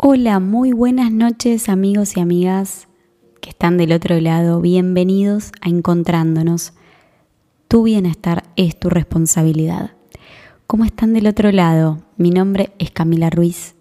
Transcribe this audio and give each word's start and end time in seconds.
Hola, 0.00 0.38
muy 0.38 0.70
buenas 0.70 1.10
noches 1.10 1.68
amigos 1.68 2.16
y 2.16 2.20
amigas 2.20 2.86
que 3.40 3.50
están 3.50 3.78
del 3.78 3.92
otro 3.92 4.20
lado. 4.20 4.60
Bienvenidos 4.60 5.50
a 5.60 5.68
Encontrándonos. 5.70 6.72
Tu 7.66 7.82
bienestar 7.82 8.44
es 8.54 8.78
tu 8.78 8.90
responsabilidad. 8.90 9.96
¿Cómo 10.68 10.84
están 10.84 11.14
del 11.14 11.26
otro 11.26 11.50
lado? 11.50 12.04
Mi 12.16 12.30
nombre 12.30 12.70
es 12.78 12.92
Camila 12.92 13.28
Ruiz. 13.28 13.74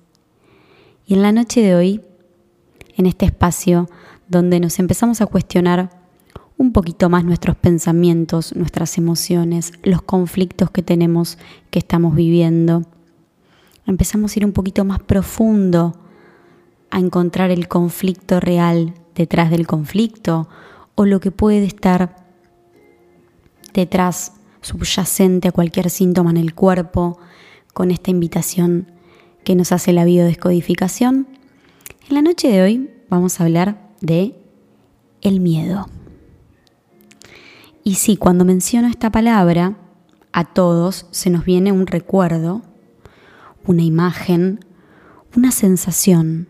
Y 1.06 1.14
en 1.14 1.22
la 1.22 1.32
noche 1.32 1.62
de 1.62 1.76
hoy, 1.76 2.02
en 2.96 3.06
este 3.06 3.28
espacio 3.28 3.88
donde 4.28 4.60
nos 4.60 4.80
empezamos 4.80 5.22
a 5.22 5.28
cuestionar 5.28 5.92
un 6.58 6.74
poquito 6.74 7.10
más 7.10 7.26
nuestros 7.26 7.56
pensamientos, 7.58 8.56
nuestras 8.56 8.98
emociones, 8.98 9.72
los 9.84 10.02
conflictos 10.02 10.72
que 10.72 10.82
tenemos, 10.82 11.38
que 11.70 11.78
estamos 11.78 12.16
viviendo, 12.16 12.82
empezamos 13.86 14.36
a 14.36 14.40
ir 14.40 14.46
un 14.48 14.54
poquito 14.54 14.84
más 14.84 15.00
profundo 15.00 15.94
a 16.92 17.00
encontrar 17.00 17.52
el 17.52 17.68
conflicto 17.68 18.40
real 18.40 18.94
detrás 19.16 19.50
del 19.50 19.68
conflicto 19.68 20.48
o 20.96 21.06
lo 21.06 21.20
que 21.20 21.32
puede 21.32 21.66
estar 21.66 22.26
detrás 23.74 24.34
subyacente 24.62 25.48
a 25.48 25.52
cualquier 25.52 25.90
síntoma 25.90 26.32
en 26.32 26.38
el 26.38 26.54
cuerpo 26.54 27.20
con 27.74 27.92
esta 27.92 28.12
invitación 28.12 28.92
que 29.44 29.56
nos 29.56 29.72
hace 29.72 29.94
la 29.94 30.06
biodescodificación. 30.06 31.28
En 32.10 32.16
la 32.16 32.22
noche 32.22 32.50
de 32.50 32.62
hoy 32.62 32.90
vamos 33.10 33.40
a 33.40 33.44
hablar 33.44 33.92
de 34.02 34.36
el 35.22 35.40
miedo. 35.40 35.88
Y 37.84 37.96
sí, 37.96 38.18
cuando 38.18 38.44
menciono 38.44 38.88
esta 38.88 39.12
palabra, 39.12 39.78
a 40.34 40.44
todos 40.44 41.08
se 41.12 41.30
nos 41.30 41.46
viene 41.46 41.72
un 41.72 41.88
recuerdo, 41.88 42.62
una 43.66 43.84
imagen, 43.84 44.60
una 45.36 45.52
sensación, 45.52 46.50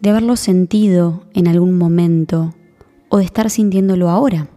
de 0.00 0.10
haberlo 0.10 0.36
sentido 0.36 1.24
en 1.34 1.48
algún 1.48 1.76
momento 1.78 2.54
o 3.08 3.18
de 3.18 3.24
estar 3.24 3.50
sintiéndolo 3.50 4.08
ahora. 4.10 4.48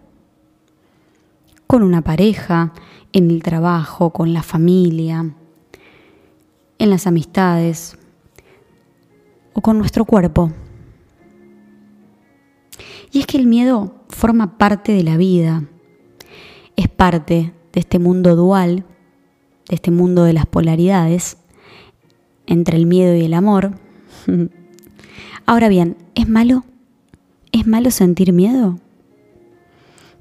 Con 1.67 1.83
una 1.83 2.01
pareja, 2.01 2.73
en 3.13 3.31
el 3.31 3.43
trabajo, 3.43 4.11
con 4.11 4.33
la 4.33 4.43
familia, 4.43 5.33
en 6.77 6.89
las 6.89 7.07
amistades 7.07 7.97
o 9.53 9.61
con 9.61 9.77
nuestro 9.77 10.05
cuerpo. 10.05 10.51
Y 13.11 13.19
es 13.19 13.25
que 13.25 13.37
el 13.37 13.47
miedo 13.47 13.95
forma 14.09 14.57
parte 14.57 14.91
de 14.91 15.03
la 15.03 15.17
vida, 15.17 15.63
es 16.75 16.87
parte 16.87 17.53
de 17.73 17.79
este 17.79 17.99
mundo 17.99 18.35
dual, 18.35 18.85
de 19.67 19.75
este 19.75 19.91
mundo 19.91 20.23
de 20.23 20.33
las 20.33 20.45
polaridades, 20.45 21.37
entre 22.45 22.77
el 22.77 22.85
miedo 22.85 23.15
y 23.15 23.25
el 23.25 23.33
amor. 23.33 23.73
Ahora 25.49 25.67
bien, 25.67 25.97
¿es 26.13 26.29
malo? 26.29 26.63
¿Es 27.51 27.65
malo 27.65 27.89
sentir 27.89 28.33
miedo? 28.33 28.77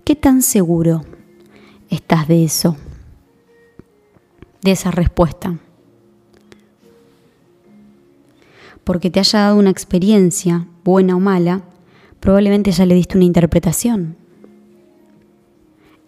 ¿Qué 0.02 0.16
tan 0.16 0.40
seguro 0.40 1.04
estás 1.90 2.28
de 2.28 2.44
eso? 2.44 2.78
De 4.62 4.70
esa 4.70 4.90
respuesta. 4.90 5.58
Porque 8.84 9.10
te 9.10 9.20
haya 9.20 9.40
dado 9.40 9.58
una 9.58 9.68
experiencia, 9.68 10.66
buena 10.82 11.14
o 11.14 11.20
mala, 11.20 11.60
probablemente 12.20 12.72
ya 12.72 12.86
le 12.86 12.94
diste 12.94 13.18
una 13.18 13.26
interpretación. 13.26 14.16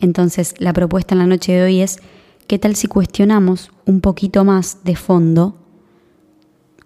Entonces, 0.00 0.54
la 0.56 0.72
propuesta 0.72 1.14
en 1.14 1.18
la 1.18 1.26
noche 1.26 1.52
de 1.52 1.62
hoy 1.62 1.82
es, 1.82 1.98
¿qué 2.46 2.58
tal 2.58 2.74
si 2.74 2.86
cuestionamos 2.86 3.70
un 3.84 4.00
poquito 4.00 4.46
más 4.46 4.82
de 4.82 4.96
fondo 4.96 5.59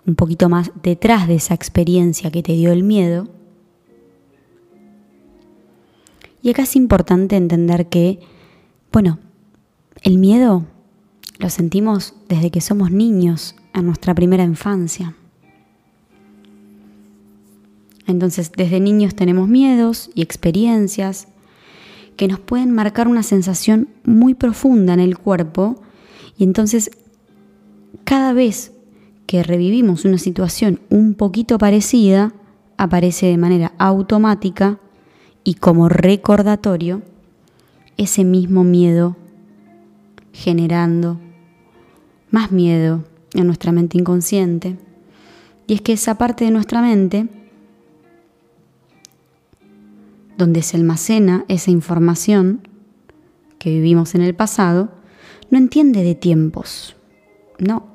un 0.06 0.14
poquito 0.14 0.48
más 0.48 0.70
detrás 0.82 1.28
de 1.28 1.36
esa 1.36 1.54
experiencia 1.54 2.30
que 2.30 2.42
te 2.42 2.52
dio 2.52 2.72
el 2.72 2.82
miedo. 2.82 3.28
Y 6.42 6.50
acá 6.50 6.62
es 6.62 6.76
importante 6.76 7.36
entender 7.36 7.88
que, 7.88 8.20
bueno, 8.92 9.18
el 10.02 10.18
miedo 10.18 10.66
lo 11.38 11.48
sentimos 11.48 12.14
desde 12.28 12.50
que 12.50 12.60
somos 12.60 12.90
niños, 12.90 13.56
en 13.72 13.86
nuestra 13.86 14.14
primera 14.14 14.44
infancia. 14.44 15.16
Entonces, 18.06 18.52
desde 18.52 18.80
niños 18.80 19.14
tenemos 19.14 19.48
miedos 19.48 20.10
y 20.14 20.22
experiencias 20.22 21.28
que 22.16 22.28
nos 22.28 22.38
pueden 22.38 22.70
marcar 22.70 23.08
una 23.08 23.22
sensación 23.22 23.88
muy 24.04 24.34
profunda 24.34 24.94
en 24.94 25.00
el 25.00 25.18
cuerpo 25.18 25.82
y 26.36 26.44
entonces 26.44 26.90
cada 28.04 28.32
vez 28.32 28.73
que 29.26 29.42
revivimos 29.42 30.04
una 30.04 30.18
situación 30.18 30.80
un 30.90 31.14
poquito 31.14 31.58
parecida, 31.58 32.32
aparece 32.76 33.26
de 33.26 33.36
manera 33.36 33.72
automática 33.78 34.78
y 35.44 35.54
como 35.54 35.88
recordatorio 35.88 37.02
ese 37.96 38.24
mismo 38.24 38.64
miedo 38.64 39.16
generando 40.32 41.20
más 42.30 42.50
miedo 42.50 43.04
en 43.34 43.46
nuestra 43.46 43.72
mente 43.72 43.96
inconsciente. 43.96 44.76
Y 45.66 45.74
es 45.74 45.80
que 45.80 45.92
esa 45.92 46.16
parte 46.16 46.44
de 46.44 46.50
nuestra 46.50 46.82
mente, 46.82 47.28
donde 50.36 50.62
se 50.62 50.76
almacena 50.76 51.44
esa 51.48 51.70
información 51.70 52.68
que 53.58 53.70
vivimos 53.70 54.14
en 54.14 54.22
el 54.22 54.34
pasado, 54.34 54.90
no 55.50 55.58
entiende 55.58 56.02
de 56.02 56.16
tiempos, 56.16 56.96
no, 57.58 57.93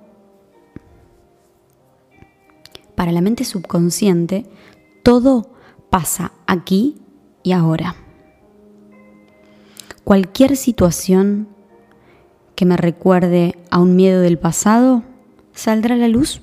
para 2.99 3.13
la 3.13 3.21
mente 3.21 3.45
subconsciente, 3.45 4.45
todo 5.03 5.53
pasa 5.89 6.33
aquí 6.47 6.97
y 7.43 7.53
ahora. 7.53 7.95
Cualquier 10.03 10.57
situación 10.57 11.47
que 12.55 12.65
me 12.65 12.75
recuerde 12.75 13.57
a 13.71 13.79
un 13.79 13.95
miedo 13.95 14.19
del 14.19 14.37
pasado 14.37 15.03
saldrá 15.53 15.95
a 15.95 15.97
la 15.97 16.09
luz 16.09 16.41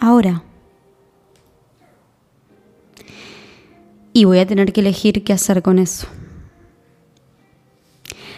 ahora. 0.00 0.44
Y 4.14 4.24
voy 4.24 4.38
a 4.38 4.46
tener 4.46 4.72
que 4.72 4.80
elegir 4.80 5.22
qué 5.24 5.34
hacer 5.34 5.60
con 5.60 5.78
eso. 5.78 6.06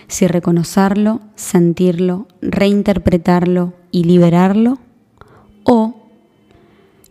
Si 0.08 0.26
reconocerlo, 0.26 1.20
sentirlo, 1.36 2.26
reinterpretarlo 2.40 3.74
y 3.92 4.02
liberarlo, 4.02 4.80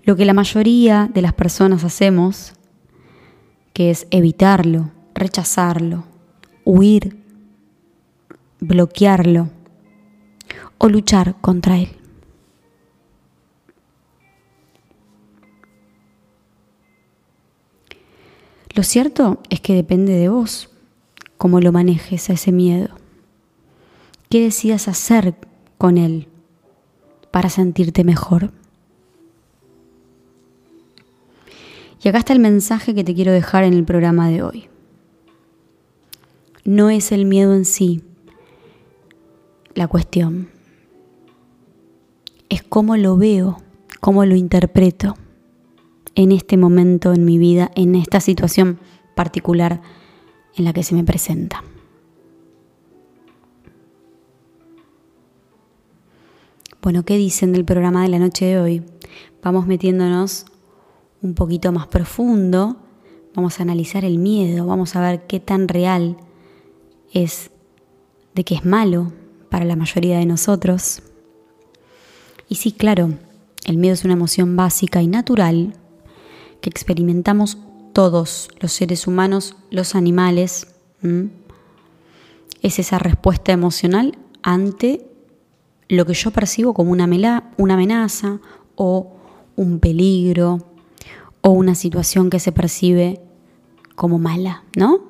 lo 0.03 0.15
que 0.15 0.25
la 0.25 0.33
mayoría 0.33 1.09
de 1.13 1.21
las 1.21 1.33
personas 1.33 1.83
hacemos, 1.83 2.53
que 3.73 3.89
es 3.89 4.05
evitarlo, 4.11 4.91
rechazarlo, 5.15 6.05
huir, 6.65 7.17
bloquearlo 8.59 9.49
o 10.77 10.89
luchar 10.89 11.35
contra 11.41 11.77
él. 11.77 11.89
Lo 18.75 18.83
cierto 18.83 19.39
es 19.49 19.61
que 19.61 19.75
depende 19.75 20.13
de 20.13 20.29
vos 20.29 20.69
cómo 21.37 21.59
lo 21.59 21.71
manejes 21.71 22.29
a 22.29 22.33
ese 22.33 22.51
miedo, 22.51 22.89
qué 24.29 24.41
decidas 24.41 24.87
hacer 24.87 25.35
con 25.77 25.97
él 25.97 26.27
para 27.31 27.49
sentirte 27.49 28.03
mejor. 28.03 28.51
Y 32.03 32.09
acá 32.09 32.17
está 32.17 32.33
el 32.33 32.39
mensaje 32.39 32.93
que 32.93 33.05
te 33.05 33.15
quiero 33.15 33.31
dejar 33.31 33.63
en 33.63 33.73
el 33.73 33.85
programa 33.85 34.29
de 34.29 34.43
hoy. 34.43 34.67
No 36.65 36.89
es 36.89 37.13
el 37.13 37.25
miedo 37.25 37.53
en 37.53 37.63
sí 37.63 38.03
la 39.73 39.87
cuestión. 39.87 40.49
Es 42.49 42.61
cómo 42.61 42.97
lo 42.97 43.15
veo, 43.15 43.61
cómo 44.01 44.25
lo 44.25 44.35
interpreto 44.35 45.15
en 46.15 46.33
este 46.33 46.57
momento 46.57 47.13
en 47.13 47.23
mi 47.23 47.37
vida, 47.37 47.71
en 47.75 47.95
esta 47.95 48.19
situación 48.19 48.79
particular 49.15 49.81
en 50.55 50.65
la 50.65 50.73
que 50.73 50.83
se 50.83 50.95
me 50.95 51.05
presenta. 51.05 51.63
Bueno, 56.81 57.03
¿qué 57.03 57.15
dicen 57.15 57.53
del 57.53 57.63
programa 57.63 58.03
de 58.03 58.09
la 58.09 58.19
noche 58.19 58.45
de 58.45 58.59
hoy? 58.59 58.83
Vamos 59.41 59.67
metiéndonos 59.67 60.45
un 61.23 61.33
poquito 61.33 61.71
más 61.71 61.87
profundo, 61.87 62.77
vamos 63.33 63.59
a 63.59 63.63
analizar 63.63 64.05
el 64.05 64.19
miedo, 64.19 64.67
vamos 64.67 64.95
a 64.95 65.01
ver 65.01 65.25
qué 65.25 65.39
tan 65.39 65.67
real 65.67 66.17
es 67.13 67.49
de 68.35 68.43
que 68.43 68.55
es 68.55 68.65
malo 68.65 69.11
para 69.49 69.65
la 69.65 69.75
mayoría 69.75 70.19
de 70.19 70.25
nosotros. 70.25 71.01
Y 72.49 72.55
sí, 72.55 72.73
claro, 72.73 73.13
el 73.65 73.77
miedo 73.77 73.93
es 73.93 74.03
una 74.03 74.13
emoción 74.13 74.55
básica 74.55 75.01
y 75.01 75.07
natural 75.07 75.75
que 76.59 76.69
experimentamos 76.69 77.57
todos 77.93 78.49
los 78.59 78.73
seres 78.73 79.07
humanos, 79.07 79.55
los 79.71 79.95
animales. 79.95 80.67
Es 82.61 82.79
esa 82.79 82.99
respuesta 82.99 83.53
emocional 83.53 84.17
ante 84.41 85.09
lo 85.87 86.05
que 86.05 86.13
yo 86.13 86.31
percibo 86.31 86.73
como 86.73 86.91
una, 86.91 87.51
una 87.57 87.73
amenaza 87.75 88.39
o 88.75 89.15
un 89.55 89.79
peligro 89.79 90.72
o 91.43 91.49
una 91.49 91.75
situación 91.75 92.29
que 92.29 92.39
se 92.39 92.51
percibe 92.51 93.21
como 93.95 94.17
mala, 94.17 94.63
¿no? 94.75 95.01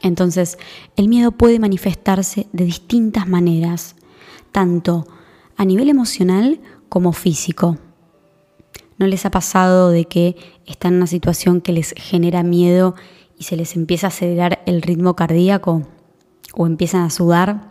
Entonces, 0.00 0.58
el 0.96 1.08
miedo 1.08 1.32
puede 1.32 1.58
manifestarse 1.58 2.46
de 2.52 2.64
distintas 2.64 3.26
maneras, 3.26 3.96
tanto 4.52 5.06
a 5.56 5.64
nivel 5.64 5.88
emocional 5.88 6.60
como 6.88 7.12
físico. 7.12 7.78
¿No 8.96 9.06
les 9.06 9.26
ha 9.26 9.30
pasado 9.30 9.90
de 9.90 10.04
que 10.04 10.36
están 10.66 10.92
en 10.92 10.98
una 10.98 11.06
situación 11.08 11.60
que 11.60 11.72
les 11.72 11.92
genera 11.96 12.44
miedo 12.44 12.94
y 13.36 13.44
se 13.44 13.56
les 13.56 13.74
empieza 13.74 14.06
a 14.06 14.08
acelerar 14.08 14.62
el 14.66 14.82
ritmo 14.82 15.16
cardíaco 15.16 15.82
o 16.54 16.66
empiezan 16.66 17.02
a 17.02 17.10
sudar? 17.10 17.70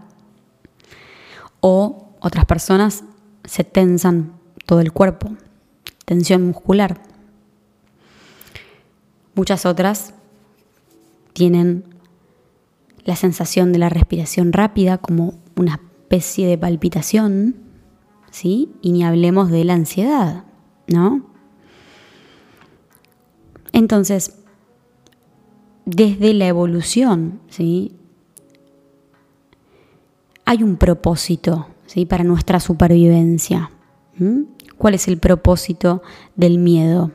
O 1.62 2.10
otras 2.20 2.46
personas 2.46 3.06
se 3.46 3.64
tensan 3.64 4.34
todo 4.66 4.82
el 4.82 4.92
cuerpo, 4.92 5.30
tensión 6.06 6.44
muscular. 6.44 7.02
Muchas 9.36 9.66
otras 9.66 10.14
tienen 11.34 11.86
la 13.04 13.16
sensación 13.16 13.74
de 13.74 13.80
la 13.80 13.90
respiración 13.90 14.54
rápida 14.54 14.98
como 14.98 15.36
una 15.56 15.76
especie 15.76 16.48
de 16.48 16.58
palpitación, 16.58 17.56
¿sí? 18.32 18.70
Y 18.82 18.92
ni 18.92 19.04
hablemos 19.04 19.50
de 19.50 19.64
la 19.64 19.74
ansiedad, 19.74 20.46
¿no? 20.88 21.26
Entonces, 23.72 24.38
desde 25.86 26.34
la 26.34 26.48
evolución, 26.48 27.40
¿sí? 27.50 27.96
Hay 30.46 30.62
un 30.62 30.78
propósito, 30.78 31.68
¿sí? 31.88 32.06
Para 32.06 32.24
nuestra 32.24 32.60
supervivencia. 32.60 33.72
¿Cuál 34.84 34.96
es 34.96 35.08
el 35.08 35.18
propósito 35.18 36.04
del 36.36 36.58
miedo? 36.58 37.12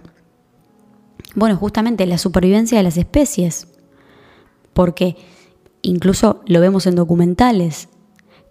Bueno, 1.34 1.54
justamente 1.54 2.06
la 2.06 2.16
supervivencia 2.16 2.78
de 2.78 2.82
las 2.82 2.96
especies, 2.96 3.68
porque 4.72 5.18
incluso 5.82 6.40
lo 6.46 6.62
vemos 6.62 6.86
en 6.86 6.94
documentales, 6.94 7.90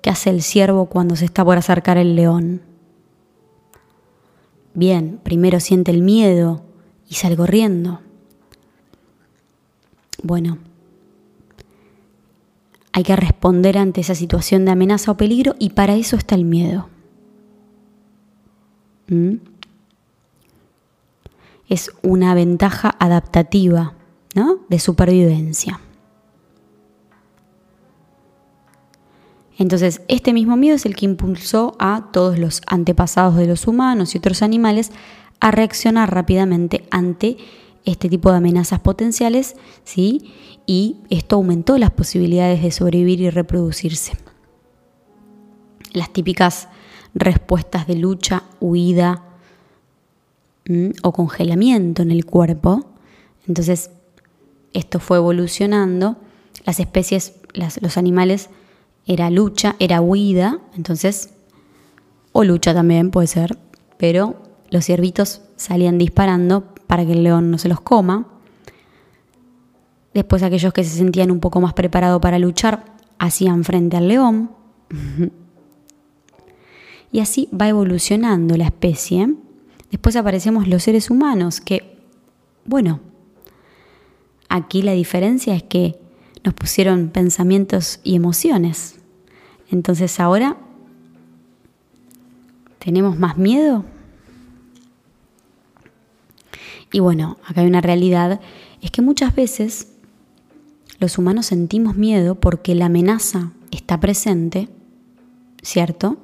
¿Qué 0.04 0.12
hace 0.12 0.30
el 0.30 0.44
ciervo 0.44 0.86
cuando 0.86 1.16
se 1.16 1.25
está 1.25 1.44
por 1.44 1.58
acercar 1.58 1.98
el 1.98 2.16
león? 2.16 2.62
Bien, 4.75 5.19
primero 5.24 5.60
siente 5.60 5.90
el 5.90 6.04
miedo 6.04 6.64
y 7.10 7.16
sale 7.16 7.36
corriendo. 7.36 8.02
Bueno, 10.22 10.60
hay 12.92 13.02
que 13.02 13.16
responder 13.16 13.80
ante 13.80 14.02
esa 14.02 14.14
situación 14.14 14.66
de 14.66 14.74
amenaza 14.74 15.10
o 15.10 15.18
peligro 15.18 15.56
y 15.58 15.72
para 15.72 15.96
eso 15.96 16.18
está 16.18 16.36
el 16.36 16.46
miedo. 16.46 16.90
¿Mm? 19.07 19.36
Es 21.69 21.92
una 22.01 22.33
ventaja 22.33 22.95
adaptativa, 23.00 23.94
¿no? 24.36 24.59
De 24.69 24.80
supervivencia. 24.80 25.80
Entonces, 29.57 30.01
este 30.07 30.33
mismo 30.33 30.56
miedo 30.56 30.75
es 30.75 30.86
el 30.86 30.95
que 30.95 31.06
impulsó 31.06 31.75
a 31.80 32.09
todos 32.13 32.38
los 32.38 32.62
antepasados 32.68 33.36
de 33.36 33.48
los 33.48 33.68
humanos 33.68 34.13
y 34.13 34.19
otros 34.19 34.44
animales 34.44 34.92
a 35.39 35.51
reaccionar 35.51 36.13
rápidamente 36.13 36.86
ante 36.92 37.38
este 37.83 38.09
tipo 38.09 38.30
de 38.30 38.38
amenazas 38.38 38.80
potenciales, 38.80 39.56
¿sí? 39.83 40.33
Y 40.65 40.98
esto 41.09 41.38
aumentó 41.38 41.77
las 41.77 41.92
posibilidades 41.92 42.62
de 42.62 42.71
sobrevivir 42.71 43.21
y 43.21 43.30
reproducirse. 43.30 44.13
Las 45.94 46.12
típicas 46.12 46.68
respuestas 47.19 47.88
de 47.88 47.96
lucha, 47.96 48.44
huida 48.60 49.24
o 51.02 51.12
congelamiento 51.14 52.02
en 52.02 52.12
el 52.12 52.25
cuerpo. 52.25 52.86
Entonces, 53.48 53.92
esto 54.74 55.00
fue 55.00 55.18
evolucionando. 55.18 56.18
Las 56.66 56.80
especies, 56.80 57.34
los 57.54 57.98
animales 57.98 58.50
era 59.06 59.30
lucha, 59.30 59.75
era 59.80 60.02
huida, 60.02 60.60
entonces, 60.75 61.30
o 62.34 62.44
lucha 62.44 62.74
también 62.74 63.10
puede 63.10 63.28
ser, 63.28 63.58
pero 63.98 64.36
los 64.69 64.86
ciervitos 64.86 65.42
salían 65.56 65.98
disparando 65.98 66.66
para 66.88 67.06
que 67.06 67.14
el 67.14 67.24
león 67.24 67.50
no 67.50 67.58
se 67.58 67.69
los 67.69 67.80
coma. 67.80 68.28
Después 70.14 70.44
aquellos 70.44 70.74
que 70.74 70.84
se 70.84 70.98
sentían 70.98 71.31
un 71.31 71.40
poco 71.40 71.62
más 71.62 71.74
preparados 71.74 72.22
para 72.22 72.38
luchar 72.38 72.84
hacían 73.18 73.64
frente 73.64 73.98
al 73.98 74.08
león. 74.10 74.52
y 77.12 77.19
así 77.19 77.50
va 77.59 77.69
evolucionando 77.69 78.57
la 78.57 78.65
especie. 78.65 79.33
Después 79.92 80.15
aparecemos 80.15 80.68
los 80.68 80.83
seres 80.83 81.09
humanos 81.09 81.62
que, 81.62 81.98
bueno, 82.65 83.00
aquí 84.50 84.81
la 84.81 84.94
diferencia 84.94 85.56
es 85.56 85.63
que 85.63 86.00
nos 86.44 86.54
pusieron 86.54 87.09
pensamientos 87.09 88.00
y 88.04 88.15
emociones. 88.15 89.00
Entonces 89.69 90.19
ahora 90.19 90.57
tenemos 92.80 93.18
más 93.18 93.38
miedo. 93.38 93.86
Y 96.92 97.00
bueno, 97.00 97.38
acá 97.45 97.62
hay 97.62 97.68
una 97.68 97.81
realidad, 97.81 98.39
es 98.81 98.92
que 98.92 99.01
muchas 99.01 99.36
veces 99.36 99.89
los 101.00 101.18
humanos 101.18 101.48
sentimos 101.48 101.95
miedo 101.95 102.36
porque 102.36 102.75
la 102.75 102.86
amenaza 102.86 103.51
está 103.71 104.00
presente, 104.00 104.69
¿cierto? 105.62 106.18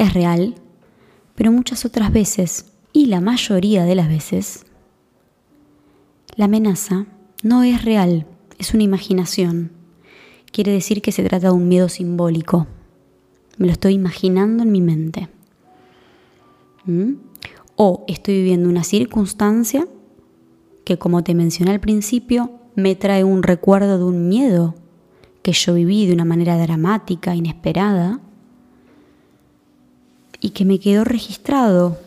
Es 0.00 0.14
real, 0.14 0.54
pero 1.34 1.52
muchas 1.52 1.84
otras 1.84 2.12
veces, 2.12 2.72
y 2.92 3.06
la 3.06 3.20
mayoría 3.20 3.84
de 3.84 3.94
las 3.94 4.08
veces, 4.08 4.64
la 6.36 6.46
amenaza 6.46 7.06
no 7.42 7.62
es 7.62 7.84
real, 7.84 8.26
es 8.58 8.74
una 8.74 8.82
imaginación 8.82 9.72
quiere 10.50 10.72
decir 10.72 11.02
que 11.02 11.12
se 11.12 11.22
trata 11.22 11.48
de 11.48 11.52
un 11.54 11.68
miedo 11.68 11.88
simbólico. 11.88 12.66
Me 13.58 13.66
lo 13.66 13.72
estoy 13.72 13.94
imaginando 13.94 14.62
en 14.62 14.72
mi 14.72 14.80
mente. 14.80 15.28
¿Mm? 16.86 17.14
O 17.76 18.04
estoy 18.08 18.34
viviendo 18.36 18.68
una 18.68 18.84
circunstancia 18.84 19.86
que, 20.84 20.98
como 20.98 21.22
te 21.22 21.34
mencioné 21.34 21.72
al 21.72 21.80
principio, 21.80 22.50
me 22.74 22.94
trae 22.94 23.24
un 23.24 23.42
recuerdo 23.42 23.98
de 23.98 24.04
un 24.04 24.28
miedo 24.28 24.74
que 25.42 25.52
yo 25.52 25.74
viví 25.74 26.06
de 26.06 26.12
una 26.12 26.24
manera 26.24 26.58
dramática, 26.58 27.34
inesperada, 27.34 28.20
y 30.40 30.50
que 30.50 30.64
me 30.64 30.78
quedó 30.78 31.04
registrado, 31.04 31.98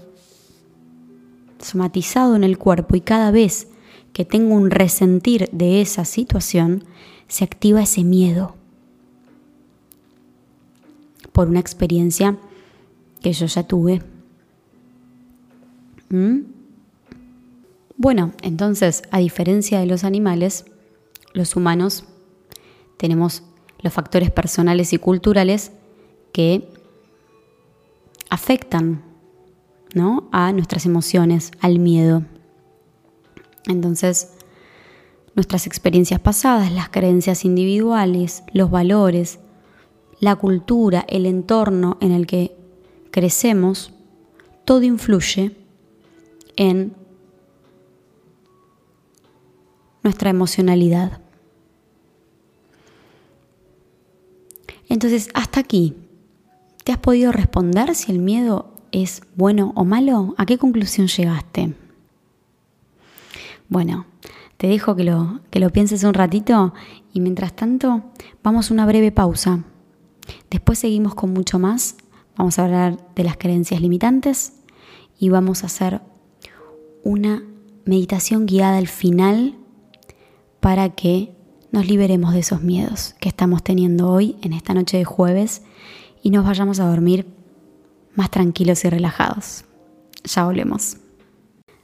somatizado 1.59 2.35
en 2.35 2.43
el 2.43 2.57
cuerpo, 2.57 2.95
y 2.95 3.01
cada 3.01 3.31
vez 3.31 3.67
que 4.11 4.25
tengo 4.25 4.55
un 4.55 4.71
resentir 4.71 5.49
de 5.51 5.81
esa 5.81 6.05
situación, 6.05 6.83
se 7.27 7.43
activa 7.43 7.83
ese 7.83 8.03
miedo 8.03 8.55
por 11.31 11.47
una 11.47 11.59
experiencia 11.59 12.37
que 13.21 13.33
yo 13.33 13.45
ya 13.47 13.63
tuve. 13.63 14.01
¿Mm? 16.09 16.41
Bueno, 17.97 18.33
entonces, 18.41 19.03
a 19.11 19.19
diferencia 19.19 19.79
de 19.79 19.85
los 19.85 20.03
animales, 20.03 20.65
los 21.33 21.55
humanos 21.55 22.05
tenemos 22.97 23.43
los 23.79 23.93
factores 23.93 24.31
personales 24.31 24.93
y 24.93 24.97
culturales 24.97 25.71
que 26.31 26.69
afectan 28.33 29.03
¿no? 29.93 30.27
a 30.31 30.51
nuestras 30.53 30.87
emociones, 30.87 31.51
al 31.59 31.77
miedo. 31.77 32.23
Entonces, 33.67 34.31
nuestras 35.35 35.67
experiencias 35.67 36.19
pasadas, 36.19 36.71
las 36.71 36.89
creencias 36.89 37.45
individuales, 37.45 38.41
los 38.51 38.71
valores, 38.71 39.37
la 40.19 40.35
cultura, 40.35 41.05
el 41.07 41.27
entorno 41.27 41.99
en 42.01 42.11
el 42.11 42.25
que 42.25 42.57
crecemos, 43.11 43.93
todo 44.65 44.81
influye 44.81 45.55
en 46.55 46.95
nuestra 50.01 50.31
emocionalidad. 50.31 51.21
Entonces, 54.89 55.29
hasta 55.35 55.59
aquí, 55.59 56.02
¿te 56.83 56.91
has 56.91 56.97
podido 56.97 57.31
responder 57.31 57.95
si 57.95 58.11
el 58.11 58.19
miedo 58.19 58.73
es 58.91 59.21
bueno 59.35 59.71
o 59.75 59.85
malo? 59.85 60.35
¿A 60.37 60.45
qué 60.45 60.57
conclusión 60.57 61.07
llegaste? 61.07 61.73
Bueno, 63.69 64.05
te 64.57 64.67
dejo 64.67 64.95
que 64.95 65.03
lo, 65.03 65.41
que 65.49 65.59
lo 65.59 65.71
pienses 65.71 66.03
un 66.03 66.13
ratito 66.13 66.73
y 67.11 67.19
mientras 67.19 67.55
tanto 67.55 68.03
vamos 68.43 68.69
a 68.69 68.73
una 68.73 68.85
breve 68.85 69.11
pausa. 69.11 69.63
Después 70.49 70.79
seguimos 70.79 71.15
con 71.15 71.33
mucho 71.33 71.59
más. 71.59 71.95
Vamos 72.37 72.59
a 72.59 72.65
hablar 72.65 72.97
de 73.15 73.23
las 73.23 73.37
creencias 73.37 73.81
limitantes 73.81 74.53
y 75.19 75.29
vamos 75.29 75.63
a 75.63 75.67
hacer 75.67 76.01
una 77.03 77.43
meditación 77.85 78.45
guiada 78.45 78.77
al 78.77 78.87
final 78.87 79.57
para 80.59 80.89
que 80.89 81.35
nos 81.71 81.87
liberemos 81.87 82.33
de 82.33 82.39
esos 82.39 82.61
miedos 82.61 83.15
que 83.19 83.29
estamos 83.29 83.63
teniendo 83.63 84.09
hoy 84.09 84.37
en 84.41 84.53
esta 84.53 84.73
noche 84.73 84.97
de 84.97 85.05
jueves 85.05 85.63
y 86.23 86.31
nos 86.31 86.45
vayamos 86.45 86.79
a 86.79 86.89
dormir 86.89 87.27
más 88.15 88.31
tranquilos 88.31 88.83
y 88.85 88.89
relajados. 88.89 89.65
Ya 90.23 90.45
volvemos. 90.45 90.97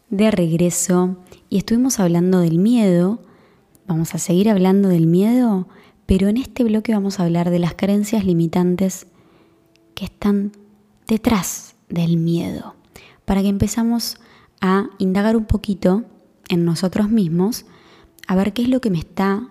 De 0.10 0.32
regreso, 0.32 1.18
y 1.50 1.58
estuvimos 1.58 2.00
hablando 2.00 2.40
del 2.40 2.58
miedo, 2.58 3.20
vamos 3.86 4.16
a 4.16 4.18
seguir 4.18 4.50
hablando 4.50 4.90
del 4.90 5.06
miedo, 5.06 5.68
pero 6.06 6.28
en 6.30 6.38
este 6.38 6.64
bloque 6.64 6.94
vamos 6.94 7.20
a 7.20 7.26
hablar 7.26 7.52
de 7.52 7.60
las 7.60 7.76
creencias 7.76 8.26
limitantes 8.26 9.06
que 9.94 10.06
están 10.06 10.54
detrás 11.08 11.76
del 11.90 12.18
miedo, 12.18 12.76
para 13.26 13.42
que 13.42 13.50
empezamos 13.50 14.18
a 14.62 14.90
indagar 14.98 15.36
un 15.36 15.46
poquito 15.46 16.06
en 16.48 16.66
nosotros 16.66 17.10
mismos, 17.10 17.66
a 18.28 18.36
ver 18.36 18.54
qué 18.54 18.64
es 18.64 18.70
lo 18.70 18.80
que 18.82 18.90
me 18.90 19.00
está 19.00 19.50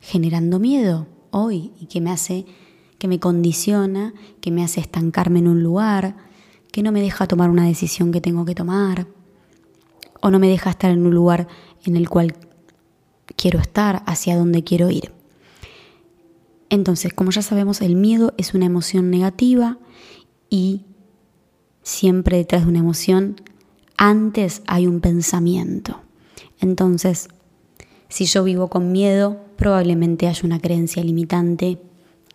generando 0.00 0.58
miedo 0.58 1.06
hoy 1.30 1.72
y 1.80 1.86
que 1.86 2.00
me 2.00 2.10
hace, 2.10 2.46
que 2.98 3.08
me 3.08 3.20
condiciona, 3.20 4.12
que 4.40 4.50
me 4.50 4.64
hace 4.64 4.80
estancarme 4.80 5.38
en 5.38 5.48
un 5.48 5.62
lugar, 5.62 6.16
que 6.72 6.82
no 6.82 6.92
me 6.92 7.00
deja 7.00 7.26
tomar 7.26 7.50
una 7.50 7.66
decisión 7.66 8.12
que 8.12 8.20
tengo 8.20 8.44
que 8.44 8.54
tomar, 8.54 9.06
o 10.20 10.30
no 10.30 10.38
me 10.38 10.48
deja 10.48 10.70
estar 10.70 10.90
en 10.90 11.06
un 11.06 11.14
lugar 11.14 11.48
en 11.84 11.96
el 11.96 12.08
cual 12.08 12.34
quiero 13.36 13.60
estar, 13.60 14.02
hacia 14.06 14.36
donde 14.36 14.64
quiero 14.64 14.90
ir. 14.90 15.12
Entonces, 16.70 17.12
como 17.12 17.30
ya 17.30 17.42
sabemos, 17.42 17.80
el 17.80 17.94
miedo 17.94 18.34
es 18.36 18.52
una 18.52 18.66
emoción 18.66 19.10
negativa 19.10 19.78
y 20.50 20.84
siempre 21.82 22.36
detrás 22.36 22.64
de 22.64 22.68
una 22.68 22.80
emoción, 22.80 23.40
antes 23.96 24.62
hay 24.66 24.86
un 24.86 25.00
pensamiento. 25.00 26.00
Entonces, 26.60 27.28
si 28.08 28.26
yo 28.26 28.44
vivo 28.44 28.68
con 28.68 28.92
miedo, 28.92 29.38
probablemente 29.56 30.28
haya 30.28 30.42
una 30.44 30.60
creencia 30.60 31.02
limitante 31.02 31.80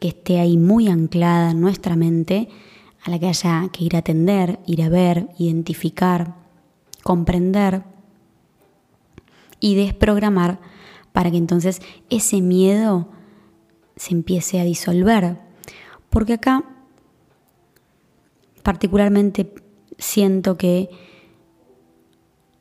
que 0.04 0.10
esté 0.10 0.42
ahí 0.42 0.58
muy 0.58 0.90
anclada 0.90 1.52
en 1.52 1.62
nuestra 1.62 1.96
mente, 1.96 2.50
a 3.06 3.10
la 3.10 3.20
que 3.20 3.28
haya 3.28 3.70
que 3.72 3.86
ir 3.86 3.96
a 3.96 4.00
atender, 4.00 4.60
ir 4.66 4.84
a 4.84 4.90
ver, 4.90 5.30
identificar, 5.40 6.36
comprender 7.04 7.86
y 9.62 9.76
desprogramar 9.76 10.60
para 11.14 11.32
que 11.32 11.38
entonces 11.38 11.82
ese 12.10 12.42
miedo 12.42 13.08
se 13.96 14.14
empiece 14.14 14.60
a 14.60 14.66
disolver. 14.66 15.38
Porque 16.10 16.34
acá 16.34 16.66
particularmente 18.62 19.54
siento 19.98 20.58
que 20.58 20.90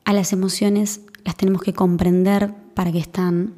a 0.04 0.12
las 0.12 0.32
emociones 0.32 1.00
las 1.24 1.36
tenemos 1.36 1.62
que 1.62 1.72
comprender 1.72 2.54
para 2.74 2.92
que 2.92 3.00
están, 3.00 3.54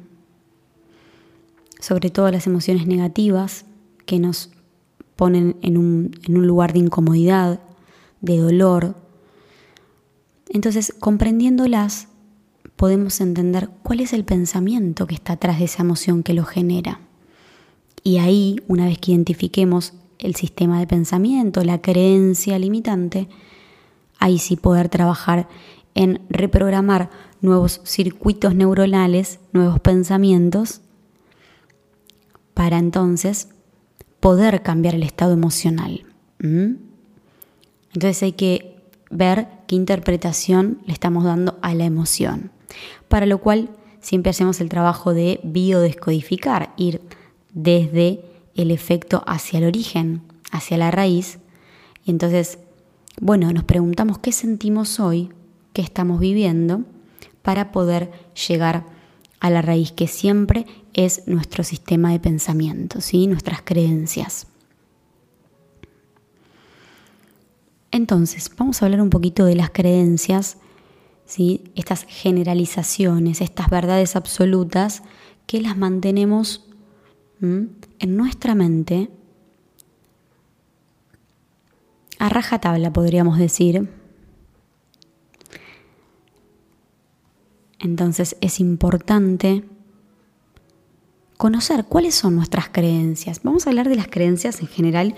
sobre 1.79 2.09
todo 2.09 2.31
las 2.31 2.47
emociones 2.47 2.87
negativas 2.87 3.65
que 4.05 4.19
nos 4.19 4.51
ponen 5.15 5.57
en 5.61 5.77
un, 5.77 6.11
en 6.23 6.37
un 6.37 6.47
lugar 6.47 6.73
de 6.73 6.79
incomodidad, 6.79 7.59
de 8.21 8.37
dolor. 8.37 8.95
Entonces, 10.49 10.93
comprendiéndolas, 10.99 12.07
podemos 12.75 13.21
entender 13.21 13.69
cuál 13.83 14.01
es 14.01 14.13
el 14.13 14.25
pensamiento 14.25 15.07
que 15.07 15.15
está 15.15 15.33
atrás 15.33 15.59
de 15.59 15.65
esa 15.65 15.83
emoción 15.83 16.23
que 16.23 16.33
lo 16.33 16.43
genera. 16.43 16.99
Y 18.03 18.17
ahí, 18.17 18.57
una 18.67 18.85
vez 18.85 18.99
que 18.99 19.11
identifiquemos 19.11 19.93
el 20.19 20.35
sistema 20.35 20.79
de 20.79 20.87
pensamiento, 20.87 21.63
la 21.63 21.81
creencia 21.81 22.59
limitante, 22.59 23.27
ahí 24.19 24.37
sí 24.37 24.55
poder 24.55 24.89
trabajar 24.89 25.47
en 25.93 26.21
reprogramar 26.29 27.09
nuevos 27.41 27.81
circuitos 27.85 28.53
neuronales, 28.53 29.39
nuevos 29.53 29.79
pensamientos, 29.79 30.81
para 32.53 32.77
entonces 32.77 33.49
poder 34.25 34.63
cambiar 34.63 34.95
el 34.95 35.03
estado 35.03 35.33
emocional. 35.33 36.03
Entonces 36.39 38.23
hay 38.23 38.31
que 38.31 38.81
ver 39.11 39.47
qué 39.67 39.75
interpretación 39.75 40.79
le 40.87 40.93
estamos 40.93 41.25
dando 41.25 41.59
a 41.61 41.75
la 41.75 41.85
emoción, 41.85 42.49
para 43.07 43.27
lo 43.27 43.37
cual 43.37 43.69
siempre 44.01 44.31
hacemos 44.31 44.61
el 44.61 44.69
trabajo 44.69 45.13
de 45.13 45.39
biodescodificar, 45.43 46.73
ir 46.75 47.01
desde 47.53 48.25
el 48.55 48.71
efecto 48.71 49.23
hacia 49.27 49.59
el 49.59 49.65
origen, 49.65 50.23
hacia 50.51 50.79
la 50.79 50.89
raíz. 50.89 51.37
Y 52.03 52.09
entonces, 52.09 52.57
bueno, 53.21 53.53
nos 53.53 53.63
preguntamos 53.63 54.17
qué 54.17 54.31
sentimos 54.31 54.99
hoy, 54.99 55.29
qué 55.71 55.83
estamos 55.83 56.19
viviendo, 56.19 56.81
para 57.43 57.71
poder 57.71 58.09
llegar 58.47 58.87
a 59.39 59.51
la 59.51 59.61
raíz 59.61 59.91
que 59.91 60.07
siempre 60.07 60.65
es 60.95 61.27
nuestro 61.27 61.63
sistema 61.63 62.11
de 62.11 62.19
pensamiento, 62.19 63.01
¿sí? 63.01 63.27
nuestras 63.27 63.61
creencias. 63.61 64.47
Entonces, 67.91 68.49
vamos 68.57 68.81
a 68.81 68.85
hablar 68.85 69.01
un 69.01 69.09
poquito 69.09 69.45
de 69.45 69.55
las 69.55 69.69
creencias, 69.69 70.57
¿sí? 71.25 71.65
estas 71.75 72.05
generalizaciones, 72.07 73.41
estas 73.41 73.69
verdades 73.69 74.15
absolutas 74.15 75.03
que 75.45 75.61
las 75.61 75.77
mantenemos 75.77 76.65
en 77.41 78.17
nuestra 78.17 78.55
mente 78.55 79.09
a 82.19 82.29
rajatabla, 82.29 82.91
podríamos 82.93 83.37
decir. 83.37 83.89
Entonces 87.79 88.37
es 88.41 88.59
importante 88.59 89.63
conocer 91.37 91.85
cuáles 91.85 92.15
son 92.15 92.35
nuestras 92.35 92.69
creencias. 92.69 93.41
Vamos 93.43 93.65
a 93.65 93.69
hablar 93.69 93.89
de 93.89 93.95
las 93.95 94.07
creencias 94.07 94.61
en 94.61 94.67
general. 94.67 95.15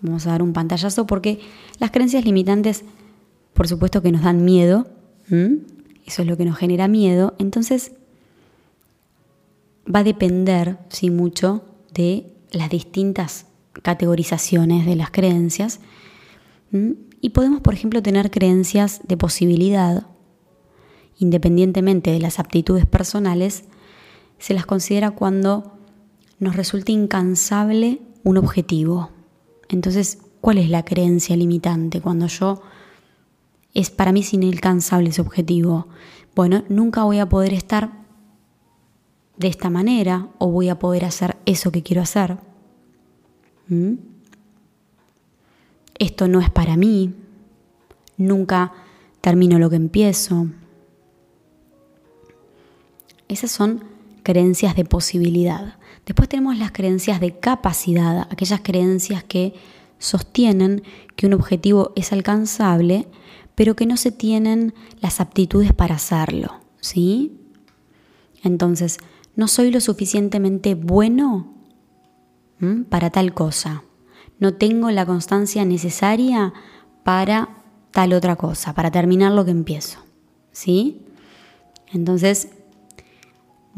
Vamos 0.00 0.26
a 0.26 0.30
dar 0.30 0.42
un 0.42 0.52
pantallazo 0.52 1.06
porque 1.06 1.40
las 1.78 1.90
creencias 1.90 2.24
limitantes, 2.24 2.84
por 3.52 3.68
supuesto 3.68 4.02
que 4.02 4.12
nos 4.12 4.22
dan 4.22 4.44
miedo. 4.44 4.88
Eso 6.06 6.22
es 6.22 6.28
lo 6.28 6.36
que 6.36 6.44
nos 6.44 6.56
genera 6.56 6.88
miedo. 6.88 7.34
Entonces, 7.38 7.92
va 9.92 10.00
a 10.00 10.04
depender, 10.04 10.78
sí, 10.88 11.10
mucho 11.10 11.64
de 11.92 12.32
las 12.52 12.70
distintas 12.70 13.46
categorizaciones 13.82 14.86
de 14.86 14.96
las 14.96 15.10
creencias. 15.10 15.80
Y 17.20 17.30
podemos, 17.30 17.60
por 17.60 17.74
ejemplo, 17.74 18.02
tener 18.02 18.30
creencias 18.30 19.00
de 19.06 19.16
posibilidad. 19.16 20.06
Independientemente 21.18 22.10
de 22.10 22.18
las 22.20 22.38
aptitudes 22.38 22.86
personales, 22.86 23.64
se 24.40 24.54
las 24.54 24.66
considera 24.66 25.12
cuando 25.12 25.78
nos 26.40 26.56
resulta 26.56 26.90
incansable 26.90 28.00
un 28.24 28.38
objetivo. 28.38 29.10
Entonces, 29.68 30.18
¿cuál 30.40 30.58
es 30.58 30.68
la 30.70 30.84
creencia 30.84 31.36
limitante? 31.36 32.00
Cuando 32.00 32.26
yo 32.26 32.62
es 33.74 33.90
para 33.90 34.12
mí 34.12 34.20
es 34.20 34.32
inalcanzable 34.32 35.10
ese 35.10 35.20
objetivo. 35.20 35.86
Bueno, 36.34 36.64
nunca 36.68 37.04
voy 37.04 37.18
a 37.18 37.28
poder 37.28 37.52
estar 37.52 37.92
de 39.36 39.48
esta 39.48 39.70
manera 39.70 40.28
o 40.38 40.48
voy 40.50 40.70
a 40.70 40.78
poder 40.78 41.04
hacer 41.04 41.36
eso 41.44 41.70
que 41.70 41.82
quiero 41.82 42.02
hacer. 42.02 42.38
¿Mm? 43.68 43.94
Esto 45.98 46.28
no 46.28 46.40
es 46.40 46.50
para 46.50 46.76
mí. 46.76 47.14
Nunca 48.16 48.72
termino 49.20 49.58
lo 49.58 49.68
que 49.68 49.76
empiezo. 49.76 50.46
Esas 53.28 53.50
son 53.50 53.99
creencias 54.22 54.76
de 54.76 54.84
posibilidad. 54.84 55.78
Después 56.06 56.28
tenemos 56.28 56.58
las 56.58 56.72
creencias 56.72 57.20
de 57.20 57.38
capacidad, 57.38 58.26
aquellas 58.30 58.60
creencias 58.60 59.24
que 59.24 59.54
sostienen 59.98 60.82
que 61.16 61.26
un 61.26 61.34
objetivo 61.34 61.92
es 61.94 62.12
alcanzable, 62.12 63.06
pero 63.54 63.76
que 63.76 63.86
no 63.86 63.96
se 63.96 64.10
tienen 64.10 64.74
las 65.00 65.20
aptitudes 65.20 65.72
para 65.72 65.96
hacerlo, 65.96 66.60
¿sí? 66.80 67.38
Entonces, 68.42 68.98
no 69.36 69.48
soy 69.48 69.70
lo 69.70 69.80
suficientemente 69.80 70.74
bueno 70.74 71.54
para 72.88 73.10
tal 73.10 73.34
cosa. 73.34 73.84
No 74.38 74.54
tengo 74.54 74.90
la 74.90 75.06
constancia 75.06 75.64
necesaria 75.64 76.52
para 77.04 77.62
tal 77.90 78.12
otra 78.12 78.36
cosa, 78.36 78.74
para 78.74 78.90
terminar 78.90 79.32
lo 79.32 79.44
que 79.44 79.50
empiezo. 79.50 79.98
¿Sí? 80.52 81.06
Entonces, 81.92 82.48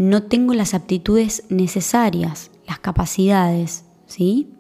no 0.03 0.25
tengo 0.25 0.53
las 0.53 0.75
aptitudes 0.75 1.45
necesarias, 1.49 2.51
las 2.67 2.81
capacidades, 2.81 3.85
¿sí? 4.07 4.53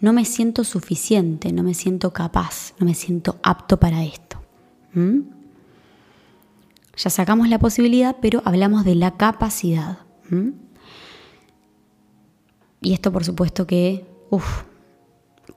No 0.00 0.14
me 0.14 0.24
siento 0.24 0.64
suficiente, 0.64 1.52
no 1.52 1.62
me 1.62 1.74
siento 1.74 2.14
capaz, 2.14 2.72
no 2.78 2.86
me 2.86 2.94
siento 2.94 3.36
apto 3.42 3.78
para 3.78 4.04
esto. 4.04 4.40
Ya 4.94 7.10
sacamos 7.10 7.50
la 7.50 7.58
posibilidad, 7.58 8.16
pero 8.22 8.40
hablamos 8.46 8.86
de 8.86 8.94
la 8.94 9.18
capacidad. 9.18 9.98
Y 12.80 12.94
esto 12.94 13.12
por 13.12 13.24
supuesto 13.24 13.66
que, 13.66 14.06
uff, 14.30 14.62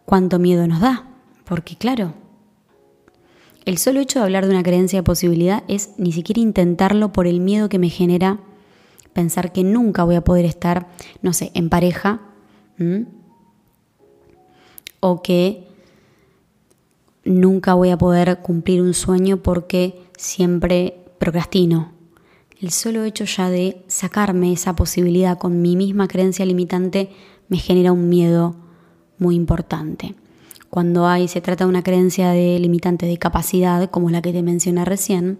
cuánto 0.03 0.37
miedo 0.37 0.67
nos 0.67 0.81
da, 0.81 1.07
porque 1.45 1.77
claro, 1.77 2.13
el 3.63 3.77
solo 3.77 4.01
hecho 4.01 4.19
de 4.19 4.25
hablar 4.25 4.45
de 4.45 4.51
una 4.51 4.63
creencia 4.63 4.99
de 4.99 5.03
posibilidad 5.03 5.63
es 5.69 5.91
ni 5.97 6.11
siquiera 6.11 6.41
intentarlo 6.41 7.13
por 7.13 7.25
el 7.25 7.39
miedo 7.39 7.69
que 7.69 7.79
me 7.79 7.89
genera 7.89 8.41
pensar 9.13 9.51
que 9.51 9.63
nunca 9.63 10.03
voy 10.03 10.15
a 10.15 10.23
poder 10.23 10.45
estar, 10.45 10.87
no 11.21 11.33
sé, 11.33 11.51
en 11.53 11.69
pareja, 11.69 12.21
o 14.99 15.21
que 15.21 15.67
nunca 17.25 17.73
voy 17.73 17.89
a 17.89 17.97
poder 17.97 18.39
cumplir 18.41 18.81
un 18.81 18.93
sueño 18.93 19.37
porque 19.37 20.01
siempre 20.17 21.05
procrastino. 21.19 21.91
El 22.59 22.71
solo 22.71 23.03
hecho 23.03 23.23
ya 23.25 23.49
de 23.49 23.83
sacarme 23.87 24.51
esa 24.51 24.75
posibilidad 24.75 25.37
con 25.37 25.61
mi 25.61 25.75
misma 25.75 26.07
creencia 26.07 26.45
limitante 26.45 27.09
me 27.47 27.57
genera 27.57 27.91
un 27.91 28.09
miedo 28.09 28.55
muy 29.17 29.35
importante. 29.35 30.15
Cuando 30.69 31.07
hay, 31.07 31.27
se 31.27 31.41
trata 31.41 31.63
de 31.63 31.69
una 31.69 31.83
creencia 31.83 32.29
de 32.29 32.59
limitante 32.59 33.05
de 33.05 33.17
capacidad, 33.17 33.89
como 33.89 34.09
la 34.09 34.21
que 34.21 34.33
te 34.33 34.43
mencioné 34.43 34.85
recién, 34.85 35.39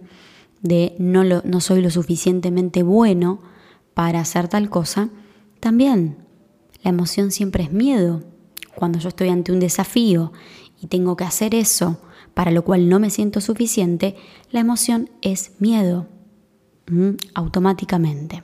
de 0.62 0.94
no, 0.98 1.22
no 1.24 1.60
soy 1.60 1.82
lo 1.82 1.90
suficientemente 1.90 2.82
bueno 2.82 3.40
para 4.00 4.20
hacer 4.20 4.48
tal 4.48 4.70
cosa, 4.70 5.10
también 5.60 6.16
la 6.82 6.88
emoción 6.88 7.30
siempre 7.30 7.64
es 7.64 7.70
miedo. 7.70 8.22
Cuando 8.74 8.98
yo 8.98 9.10
estoy 9.10 9.28
ante 9.28 9.52
un 9.52 9.60
desafío 9.60 10.32
y 10.80 10.86
tengo 10.86 11.18
que 11.18 11.24
hacer 11.24 11.54
eso, 11.54 12.00
para 12.32 12.50
lo 12.50 12.64
cual 12.64 12.88
no 12.88 12.98
me 12.98 13.10
siento 13.10 13.42
suficiente, 13.42 14.16
la 14.52 14.60
emoción 14.60 15.10
es 15.20 15.52
miedo, 15.58 16.06
automáticamente. 17.34 18.42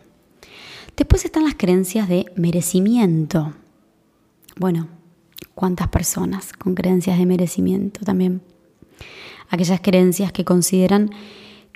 Después 0.94 1.24
están 1.24 1.44
las 1.44 1.54
creencias 1.54 2.06
de 2.06 2.26
merecimiento. 2.36 3.54
Bueno, 4.58 4.88
¿cuántas 5.54 5.88
personas 5.88 6.52
con 6.52 6.74
creencias 6.74 7.16
de 7.16 7.24
merecimiento 7.24 8.04
también? 8.04 8.42
Aquellas 9.48 9.80
creencias 9.80 10.32
que 10.32 10.44
consideran 10.44 11.12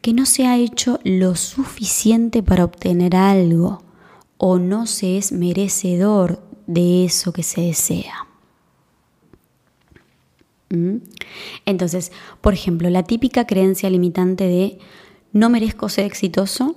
que 0.03 0.13
no 0.13 0.27
se 0.27 0.47
ha 0.47 0.57
hecho 0.57 0.99
lo 1.05 1.35
suficiente 1.37 2.43
para 2.43 2.65
obtener 2.65 3.17
algo 3.17 3.83
o 4.39 4.59
no 4.59 4.87
se 4.87 5.19
es 5.19 5.33
merecedor 5.33 6.43
de 6.67 7.05
eso 7.05 7.33
que 7.33 7.43
se 7.43 7.61
desea. 7.61 8.27
¿Mm? 10.71 10.99
Entonces, 11.67 12.13
por 12.41 12.55
ejemplo, 12.55 12.89
la 12.89 13.03
típica 13.03 13.47
creencia 13.47 13.91
limitante 13.91 14.45
de 14.45 14.79
no 15.33 15.51
merezco 15.51 15.89
ser 15.89 16.07
exitoso 16.07 16.77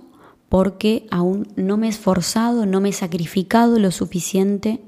porque 0.50 1.08
aún 1.10 1.48
no 1.56 1.78
me 1.78 1.88
he 1.88 1.90
esforzado, 1.90 2.66
no 2.66 2.82
me 2.82 2.90
he 2.90 2.94
sacrificado 2.94 3.80
lo 3.80 3.92
suficiente 3.92 4.82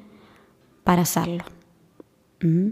para 0.84 1.04
hacerlo. 1.04 1.46
¿Mm? 2.42 2.72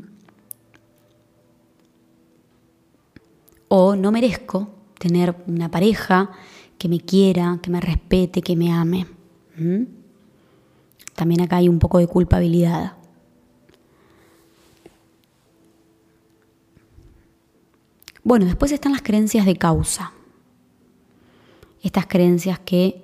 O 3.70 3.96
no 3.96 4.12
merezco 4.12 4.83
tener 5.04 5.36
una 5.48 5.70
pareja 5.70 6.32
que 6.78 6.88
me 6.88 7.02
quiera, 7.02 7.60
que 7.62 7.70
me 7.70 7.82
respete, 7.82 8.42
que 8.42 8.56
me 8.56 8.72
ame. 8.72 9.06
¿Mm? 9.58 9.84
También 11.14 11.42
acá 11.42 11.58
hay 11.58 11.68
un 11.68 11.78
poco 11.78 12.00
de 12.00 12.08
culpabilidad. 12.08 12.94
Bueno, 18.24 18.46
después 18.46 18.72
están 18.72 18.94
las 18.94 19.02
creencias 19.02 19.46
de 19.46 19.58
causa. 19.58 20.14
Estas 21.82 22.08
creencias 22.08 22.60
que 22.60 23.04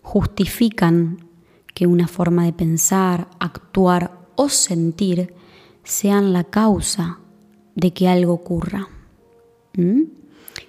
justifican 0.00 1.26
que 1.74 1.88
una 1.88 2.06
forma 2.06 2.44
de 2.44 2.52
pensar, 2.52 3.28
actuar 3.40 4.16
o 4.36 4.48
sentir 4.48 5.34
sean 5.82 6.32
la 6.32 6.44
causa 6.44 7.18
de 7.74 7.92
que 7.92 8.06
algo 8.06 8.32
ocurra. 8.32 8.86
¿Mm? 9.76 10.21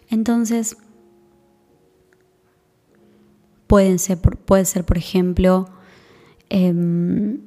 Entonces, 0.09 0.77
pueden 3.67 3.99
ser, 3.99 4.19
puede 4.19 4.65
ser, 4.65 4.85
por 4.85 4.97
ejemplo, 4.97 5.69
em, 6.49 7.39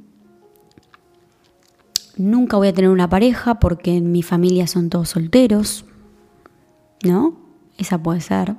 nunca 2.16 2.56
voy 2.56 2.68
a 2.68 2.72
tener 2.72 2.90
una 2.90 3.08
pareja 3.08 3.60
porque 3.60 3.96
en 3.96 4.12
mi 4.12 4.22
familia 4.22 4.66
son 4.66 4.90
todos 4.90 5.10
solteros. 5.10 5.84
¿no? 7.04 7.36
Esa 7.78 8.02
puede 8.02 8.20
ser. 8.20 8.54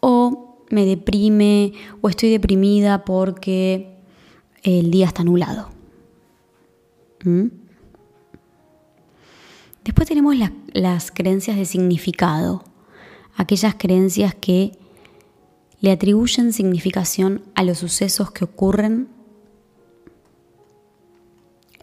O 0.00 0.64
me 0.70 0.84
deprime 0.84 1.72
o 2.00 2.08
estoy 2.08 2.30
deprimida 2.30 3.04
porque 3.04 3.96
el 4.62 4.90
día 4.90 5.06
está 5.06 5.22
anulado. 5.22 5.70
¿Mm? 7.24 7.46
Después 9.84 10.08
tenemos 10.08 10.36
las 10.72 11.10
creencias 11.10 11.56
de 11.56 11.64
significado, 11.64 12.64
aquellas 13.36 13.74
creencias 13.74 14.34
que 14.34 14.78
le 15.80 15.90
atribuyen 15.90 16.52
significación 16.52 17.42
a 17.54 17.64
los 17.64 17.78
sucesos 17.78 18.30
que 18.30 18.44
ocurren 18.44 19.08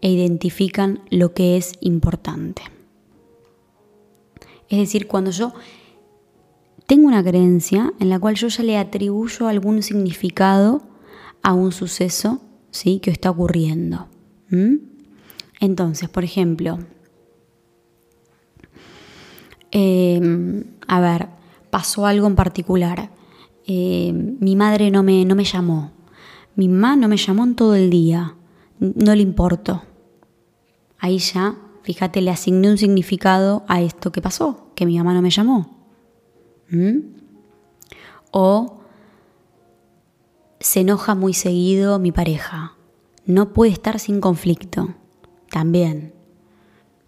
e 0.02 0.10
identifican 0.10 1.02
lo 1.10 1.34
que 1.34 1.58
es 1.58 1.74
importante. 1.82 2.62
Es 4.70 4.80
decir, 4.80 5.08
cuando 5.08 5.32
yo 5.32 5.54
tengo 6.86 7.08
una 7.08 7.24
creencia 7.24 7.94
en 8.00 8.10
la 8.10 8.20
cual 8.20 8.36
yo 8.36 8.48
ya 8.48 8.64
le 8.64 8.78
atribuyo 8.78 9.48
algún 9.48 9.84
significado 9.84 10.82
a 11.42 11.54
un 11.54 11.74
suceso 11.74 12.42
¿sí? 12.72 13.00
que 13.00 13.12
está 13.12 13.30
ocurriendo. 13.30 14.08
Entonces, 15.60 16.08
por 16.08 16.24
ejemplo, 16.24 16.80
em, 19.72 20.64
a 20.88 21.00
ver, 21.00 21.30
pasó 21.70 22.06
algo 22.06 22.28
en 22.28 22.36
particular. 22.36 23.10
Em, 23.66 24.38
mi 24.40 24.56
madre 24.56 24.92
no 24.92 25.04
me, 25.04 25.26
no 25.26 25.36
me 25.36 25.44
llamó. 25.44 25.92
Mi 26.56 26.68
mamá 26.68 26.96
no 26.96 27.08
me 27.08 27.18
llamó 27.18 27.44
en 27.44 27.56
todo 27.56 27.76
el 27.76 27.90
día. 27.90 28.36
No 28.80 29.16
le 29.16 29.22
importó. 29.22 29.84
Ahí 31.00 31.20
ya 31.20 31.56
Fíjate, 31.90 32.22
le 32.22 32.30
asigné 32.30 32.70
un 32.70 32.78
significado 32.78 33.64
a 33.68 33.82
esto 33.82 34.12
que 34.12 34.22
pasó, 34.22 34.68
que 34.76 34.86
mi 34.86 34.96
mamá 35.00 35.16
no 35.16 35.24
me 35.24 35.32
llamó. 35.32 35.76
¿Mm? 36.70 37.00
O 38.30 38.82
se 40.60 40.82
enoja 40.82 41.16
muy 41.16 41.34
seguido 41.34 41.98
mi 41.98 42.12
pareja. 42.12 42.76
No 43.26 43.54
puede 43.54 43.72
estar 43.72 44.00
sin 44.00 44.22
conflicto. 44.22 44.94
También. 45.50 46.14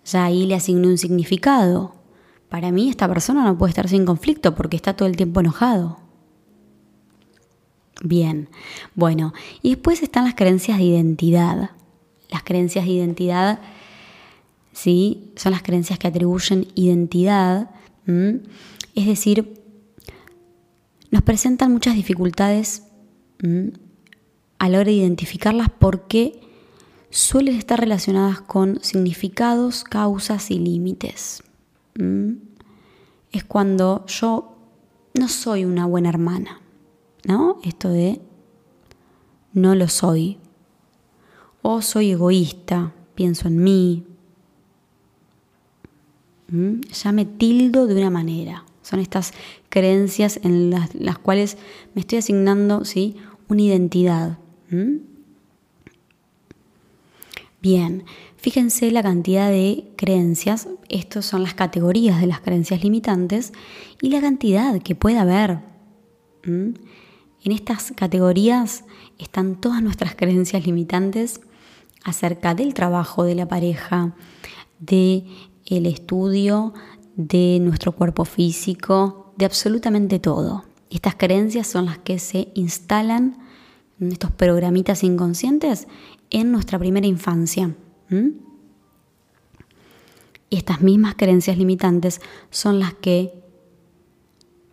Ya 0.04 0.26
ahí 0.26 0.48
le 0.48 0.56
asigné 0.56 0.88
un 0.88 0.98
significado. 0.98 1.94
Para 2.52 2.70
mí 2.74 2.90
esta 2.90 3.08
persona 3.08 3.46
no 3.46 3.58
puede 3.58 3.70
estar 3.70 3.88
sin 3.88 4.06
conflicto 4.06 4.56
porque 4.56 4.76
está 4.76 4.94
todo 4.94 5.08
el 5.08 5.16
tiempo 5.16 5.40
enojado. 5.40 6.00
Bien, 8.04 8.50
bueno, 8.94 9.34
y 9.62 9.70
después 9.70 10.04
están 10.04 10.26
las 10.26 10.36
creencias 10.36 10.78
de 10.78 10.84
identidad. 10.84 11.70
Las 12.30 12.44
creencias 12.44 12.84
de 12.84 12.92
identidad 12.92 13.62
¿sí? 14.74 15.32
son 15.38 15.54
las 15.54 15.64
creencias 15.64 15.98
que 15.98 16.10
atribuyen 16.10 16.68
identidad, 16.76 17.72
es 18.06 19.06
decir, 19.06 19.64
nos 21.10 21.22
presentan 21.22 21.72
muchas 21.72 21.96
dificultades 21.96 22.84
a 24.60 24.68
la 24.68 24.78
hora 24.78 24.88
de 24.88 24.98
identificarlas 24.98 25.70
porque 25.70 26.42
suelen 27.12 27.56
estar 27.56 27.80
relacionadas 27.80 28.42
con 28.42 28.84
significados, 28.84 29.86
causas 29.86 30.52
y 30.52 30.60
límites. 30.60 31.44
Es 31.96 33.44
cuando 33.44 34.06
yo 34.08 34.56
no 35.14 35.28
soy 35.28 35.66
una 35.66 35.86
buena 35.86 36.10
hermana, 36.10 36.62
¿no? 37.26 37.60
Esto 37.64 37.90
de 37.90 38.22
no 39.54 39.76
lo 39.76 39.88
soy. 39.88 40.38
O 41.62 41.82
soy 41.82 42.12
egoísta, 42.12 42.94
pienso 43.14 43.48
en 43.48 43.64
mí, 43.64 44.06
¿Mm? 46.48 46.82
ya 46.82 47.12
me 47.12 47.26
tildo 47.26 47.88
de 47.88 47.96
una 47.96 48.10
manera. 48.10 48.66
Son 48.82 49.00
estas 49.00 49.34
creencias 49.70 50.40
en 50.44 50.70
las, 50.70 51.18
cuales 51.20 51.58
me 51.94 52.02
estoy 52.02 52.18
asignando 52.18 52.84
¿sí? 52.84 53.16
una 53.48 53.62
identidad. 53.62 54.38
¿Mm? 54.70 54.98
Bien, 57.62 58.04
fíjense 58.42 58.92
la 58.92 59.04
cantidad 59.04 59.50
de 59.50 59.92
creencias, 59.96 60.68
estas 60.90 61.26
son 61.26 61.44
las 61.44 61.54
categorías 61.54 62.20
de 62.20 62.28
las 62.28 62.42
creencias 62.42 62.84
limitantes 62.84 63.54
y 64.02 64.10
la 64.10 64.20
cantidad 64.20 64.82
que 64.82 64.96
puede 64.96 65.20
haber. 65.20 65.60
En 66.44 66.76
estas 67.44 67.94
categorías 67.96 68.84
están 69.20 69.62
todas 69.62 69.84
nuestras 69.84 70.16
creencias 70.16 70.66
limitantes 70.66 71.42
acerca 72.04 72.56
del 72.56 72.74
trabajo 72.74 73.24
de 73.24 73.36
la 73.36 73.48
pareja, 73.48 74.16
de 74.80 75.24
el 75.68 75.86
estudio 75.86 76.74
de 77.16 77.60
nuestro 77.62 77.92
cuerpo 77.92 78.26
físico, 78.26 79.34
de 79.38 79.46
absolutamente 79.46 80.18
todo. 80.18 80.66
Estas 80.90 81.14
creencias 81.14 81.68
son 81.68 81.86
las 81.86 82.00
que 82.00 82.18
se 82.18 82.50
instalan, 82.56 83.38
estos 84.00 84.32
programitas 84.32 85.04
inconscientes, 85.04 85.88
en 86.32 86.52
nuestra 86.52 86.80
primera 86.80 87.06
infancia. 87.06 87.76
Y 90.50 90.58
estas 90.58 90.82
mismas 90.82 91.16
creencias 91.16 91.58
limitantes 91.58 92.22
son 92.50 92.80
las 92.80 92.94
que 92.94 93.34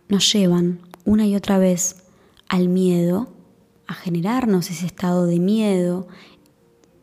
nos 0.09 0.31
llevan 0.33 0.81
una 1.05 1.25
y 1.25 1.35
otra 1.35 1.57
vez 1.57 2.03
al 2.49 2.67
miedo, 2.67 3.29
a 3.87 3.93
generarnos 3.93 4.69
ese 4.69 4.85
estado 4.85 5.25
de 5.25 5.39
miedo, 5.39 6.07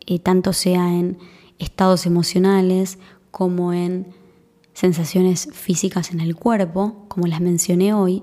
eh, 0.06 0.18
tanto 0.18 0.52
sea 0.52 0.92
en 0.92 1.18
estados 1.58 2.06
emocionales 2.06 2.98
como 3.30 3.72
en 3.72 4.08
sensaciones 4.74 5.48
físicas 5.52 6.10
en 6.10 6.20
el 6.20 6.36
cuerpo, 6.36 7.06
como 7.08 7.26
las 7.26 7.40
mencioné 7.40 7.94
hoy. 7.94 8.22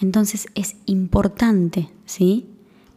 Entonces 0.00 0.46
es 0.54 0.76
importante, 0.86 1.90
¿sí? 2.06 2.51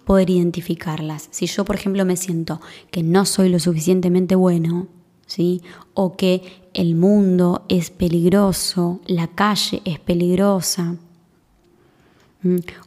Poder 0.05 0.29
identificarlas. 0.29 1.27
Si 1.31 1.47
yo, 1.47 1.65
por 1.65 1.75
ejemplo, 1.75 2.05
me 2.05 2.15
siento 2.15 2.61
que 2.91 3.03
no 3.03 3.25
soy 3.25 3.49
lo 3.49 3.59
suficientemente 3.59 4.35
bueno, 4.35 4.87
¿sí? 5.25 5.61
O 5.93 6.15
que 6.15 6.69
el 6.73 6.95
mundo 6.95 7.65
es 7.69 7.89
peligroso, 7.89 9.01
la 9.07 9.27
calle 9.27 9.81
es 9.83 9.99
peligrosa, 9.99 10.97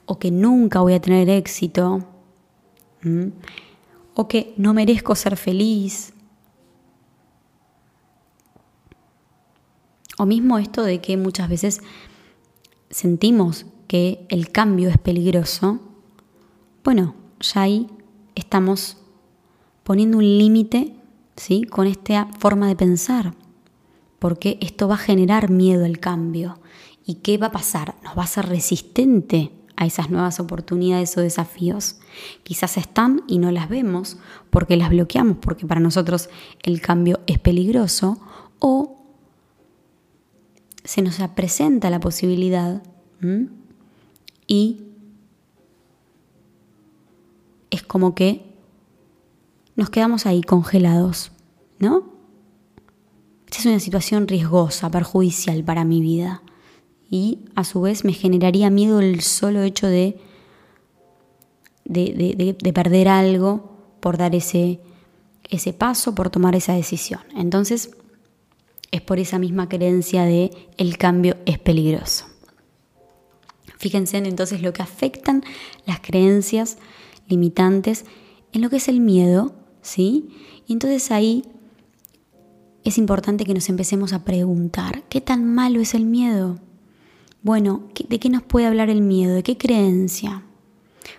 o 0.06 0.18
que 0.18 0.30
nunca 0.30 0.80
voy 0.80 0.92
a 0.92 1.00
tener 1.00 1.28
éxito, 1.28 2.06
o 4.14 4.28
que 4.28 4.54
no 4.56 4.72
merezco 4.72 5.16
ser 5.16 5.36
feliz, 5.36 6.12
o 10.16 10.26
mismo 10.26 10.58
esto 10.58 10.84
de 10.84 11.00
que 11.00 11.16
muchas 11.16 11.48
veces 11.48 11.80
sentimos 12.90 13.66
que 13.88 14.26
el 14.28 14.50
cambio 14.50 14.88
es 14.88 14.98
peligroso, 14.98 15.80
bueno, 16.88 17.14
ya 17.40 17.60
ahí 17.60 17.86
estamos 18.34 18.96
poniendo 19.84 20.16
un 20.16 20.24
límite 20.24 20.94
¿sí? 21.36 21.64
con 21.64 21.86
esta 21.86 22.30
forma 22.38 22.66
de 22.66 22.76
pensar, 22.76 23.34
porque 24.18 24.56
esto 24.62 24.88
va 24.88 24.94
a 24.94 24.96
generar 24.96 25.50
miedo 25.50 25.84
al 25.84 25.98
cambio. 25.98 26.60
¿Y 27.04 27.16
qué 27.16 27.36
va 27.36 27.48
a 27.48 27.52
pasar? 27.52 27.96
Nos 28.02 28.16
va 28.16 28.22
a 28.22 28.26
ser 28.26 28.46
resistente 28.46 29.52
a 29.76 29.84
esas 29.84 30.08
nuevas 30.08 30.40
oportunidades 30.40 31.14
o 31.18 31.20
desafíos. 31.20 31.96
Quizás 32.42 32.78
están 32.78 33.22
y 33.28 33.36
no 33.36 33.52
las 33.52 33.68
vemos 33.68 34.16
porque 34.48 34.78
las 34.78 34.88
bloqueamos, 34.88 35.36
porque 35.42 35.66
para 35.66 35.82
nosotros 35.82 36.30
el 36.62 36.80
cambio 36.80 37.20
es 37.26 37.38
peligroso, 37.38 38.18
o 38.60 39.04
se 40.84 41.02
nos 41.02 41.18
presenta 41.34 41.90
la 41.90 42.00
posibilidad 42.00 42.82
y 44.46 44.87
como 47.88 48.14
que 48.14 48.44
nos 49.74 49.90
quedamos 49.90 50.26
ahí 50.26 50.42
congelados, 50.42 51.32
¿no? 51.78 52.16
Esta 53.46 53.58
es 53.60 53.66
una 53.66 53.80
situación 53.80 54.28
riesgosa, 54.28 54.90
perjudicial 54.90 55.64
para 55.64 55.84
mi 55.84 56.00
vida 56.00 56.42
y 57.10 57.40
a 57.54 57.64
su 57.64 57.80
vez 57.80 58.04
me 58.04 58.12
generaría 58.12 58.70
miedo 58.70 59.00
el 59.00 59.22
solo 59.22 59.62
hecho 59.62 59.86
de, 59.86 60.20
de, 61.84 62.72
perder 62.74 63.08
algo 63.08 63.72
por 64.00 64.18
dar 64.18 64.34
ese, 64.34 64.80
ese 65.48 65.72
paso, 65.72 66.14
por 66.14 66.28
tomar 66.28 66.54
esa 66.54 66.74
decisión. 66.74 67.20
Entonces, 67.34 67.90
es 68.90 69.00
por 69.00 69.18
esa 69.18 69.38
misma 69.38 69.68
creencia 69.68 70.24
de 70.24 70.50
el 70.76 70.98
cambio 70.98 71.36
es 71.46 71.58
peligroso. 71.58 72.26
Fíjense 73.78 74.18
entonces 74.18 74.60
lo 74.60 74.72
que 74.72 74.82
afectan 74.82 75.44
las 75.86 76.00
creencias 76.00 76.78
limitantes 77.28 78.04
en 78.52 78.62
lo 78.62 78.70
que 78.70 78.76
es 78.76 78.88
el 78.88 79.00
miedo, 79.00 79.54
¿sí? 79.82 80.28
Y 80.66 80.72
entonces 80.72 81.10
ahí 81.10 81.44
es 82.84 82.98
importante 82.98 83.44
que 83.44 83.54
nos 83.54 83.68
empecemos 83.68 84.12
a 84.12 84.24
preguntar, 84.24 85.02
¿qué 85.08 85.20
tan 85.20 85.44
malo 85.44 85.80
es 85.80 85.94
el 85.94 86.04
miedo? 86.04 86.58
Bueno, 87.42 87.84
¿de 88.08 88.18
qué 88.18 88.30
nos 88.30 88.42
puede 88.42 88.66
hablar 88.66 88.90
el 88.90 89.02
miedo? 89.02 89.34
¿De 89.34 89.42
qué 89.42 89.56
creencia? 89.56 90.42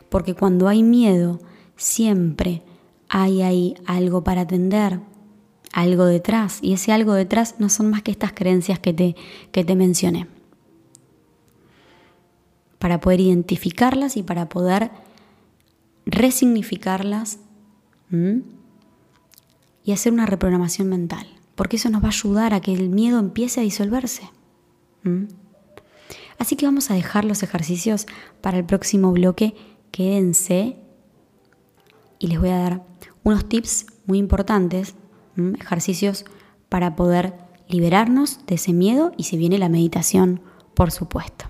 Porque 0.10 0.34
cuando 0.34 0.67
hay 0.67 0.84
miedo, 0.84 1.39
siempre 1.76 2.63
hay 3.08 3.41
ahí 3.41 3.76
algo 3.86 4.24
para 4.24 4.41
atender, 4.41 5.00
algo 5.72 6.06
detrás. 6.06 6.60
Y 6.62 6.74
ese 6.74 6.91
algo 6.91 7.13
detrás 7.13 7.56
no 7.60 7.69
son 7.69 7.89
más 7.89 8.02
que 8.02 8.12
estas 8.12 8.34
creencias 8.34 8.80
que 8.80 8.93
te, 8.93 9.15
que 9.52 9.63
te 9.63 9.76
mencioné. 9.76 10.28
Para 12.80 13.00
poder 13.00 13.22
identificarlas 13.22 14.17
y 14.17 14.24
para 14.24 14.50
poder 14.50 14.91
resignificarlas 16.10 17.39
y 19.84 19.91
hacer 19.91 20.13
una 20.13 20.26
reprogramación 20.26 20.89
mental. 20.89 21.28
Porque 21.56 21.78
eso 21.78 21.89
nos 21.89 22.02
va 22.02 22.08
a 22.08 22.12
ayudar 22.12 22.54
a 22.54 22.62
que 22.62 22.74
el 22.74 22.89
miedo 22.89 23.19
empiece 23.19 23.60
a 23.60 23.63
disolverse. 23.63 24.30
Así 26.38 26.56
que 26.56 26.65
vamos 26.65 26.89
a 26.89 26.93
dejar 26.93 27.26
los 27.26 27.43
ejercicios 27.43 28.08
para 28.41 28.58
el 28.58 28.65
próximo 28.65 29.12
bloque. 29.12 29.56
Quédense 29.91 30.78
y 32.17 32.28
les 32.28 32.39
voy 32.39 32.50
a 32.50 32.58
dar 32.58 32.86
unos 33.24 33.48
tips 33.48 33.88
muy 34.06 34.17
importantes, 34.17 34.95
ejercicios 35.60 36.26
para 36.69 36.95
poder 36.95 37.34
liberarnos 37.67 38.45
de 38.45 38.56
ese 38.56 38.74
miedo 38.74 39.12
y 39.17 39.24
si 39.24 39.38
viene 39.38 39.58
la 39.58 39.69
meditación, 39.69 40.41
por 40.74 40.91
supuesto. 40.91 41.45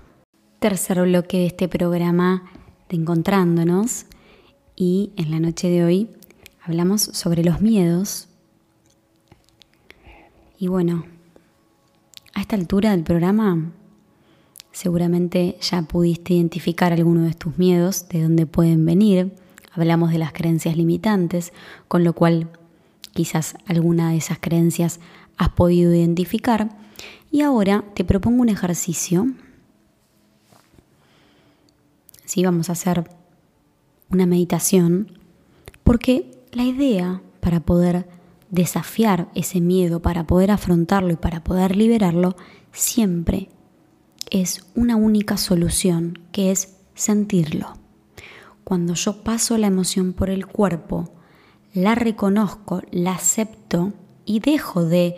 Tercer 0.58 1.00
bloque 1.02 1.38
de 1.38 1.46
este 1.46 1.68
programa 1.68 2.44
de 2.88 2.96
Encontrándonos 2.96 4.06
y 4.80 5.12
en 5.16 5.30
la 5.30 5.40
noche 5.40 5.68
de 5.68 5.84
hoy 5.84 6.08
hablamos 6.62 7.02
sobre 7.02 7.44
los 7.44 7.60
miedos. 7.60 8.28
Y 10.58 10.68
bueno, 10.68 11.04
a 12.32 12.40
esta 12.40 12.56
altura 12.56 12.92
del 12.92 13.02
programa 13.02 13.72
Seguramente 14.72 15.58
ya 15.60 15.82
pudiste 15.82 16.32
identificar 16.34 16.92
alguno 16.92 17.22
de 17.22 17.34
tus 17.34 17.58
miedos, 17.58 18.08
de 18.08 18.22
dónde 18.22 18.46
pueden 18.46 18.86
venir. 18.86 19.34
Hablamos 19.72 20.12
de 20.12 20.18
las 20.18 20.32
creencias 20.32 20.76
limitantes, 20.76 21.52
con 21.88 22.04
lo 22.04 22.14
cual 22.14 22.48
quizás 23.12 23.56
alguna 23.66 24.12
de 24.12 24.16
esas 24.16 24.38
creencias 24.38 25.00
has 25.36 25.50
podido 25.50 25.94
identificar. 25.94 26.70
Y 27.30 27.42
ahora 27.42 27.84
te 27.94 28.04
propongo 28.04 28.42
un 28.42 28.48
ejercicio. 28.48 29.26
Sí, 32.24 32.44
vamos 32.44 32.68
a 32.68 32.72
hacer 32.72 33.19
una 34.10 34.26
meditación, 34.26 35.18
porque 35.84 36.44
la 36.52 36.64
idea 36.64 37.22
para 37.40 37.60
poder 37.60 38.08
desafiar 38.50 39.28
ese 39.34 39.60
miedo, 39.60 40.02
para 40.02 40.26
poder 40.26 40.50
afrontarlo 40.50 41.12
y 41.12 41.16
para 41.16 41.42
poder 41.42 41.76
liberarlo, 41.76 42.36
siempre 42.72 43.48
es 44.30 44.66
una 44.74 44.96
única 44.96 45.36
solución, 45.36 46.18
que 46.32 46.50
es 46.50 46.76
sentirlo. 46.94 47.74
Cuando 48.64 48.94
yo 48.94 49.22
paso 49.22 49.56
la 49.58 49.68
emoción 49.68 50.12
por 50.12 50.30
el 50.30 50.46
cuerpo, 50.46 51.10
la 51.72 51.94
reconozco, 51.94 52.82
la 52.90 53.12
acepto 53.12 53.92
y 54.24 54.40
dejo 54.40 54.84
de 54.84 55.16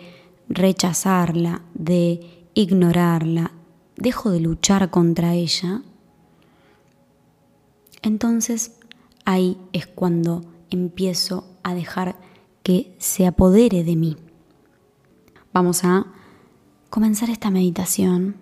rechazarla, 0.49 1.61
de 1.73 2.45
ignorarla, 2.53 3.51
dejo 3.95 4.31
de 4.31 4.39
luchar 4.39 4.89
contra 4.89 5.33
ella, 5.33 5.81
entonces 8.03 8.73
ahí 9.25 9.57
es 9.73 9.87
cuando 9.87 10.41
empiezo 10.69 11.45
a 11.63 11.73
dejar 11.73 12.17
que 12.63 12.95
se 12.97 13.27
apodere 13.27 13.83
de 13.83 13.95
mí. 13.95 14.17
Vamos 15.53 15.83
a 15.83 16.07
comenzar 16.89 17.29
esta 17.29 17.49
meditación 17.49 18.35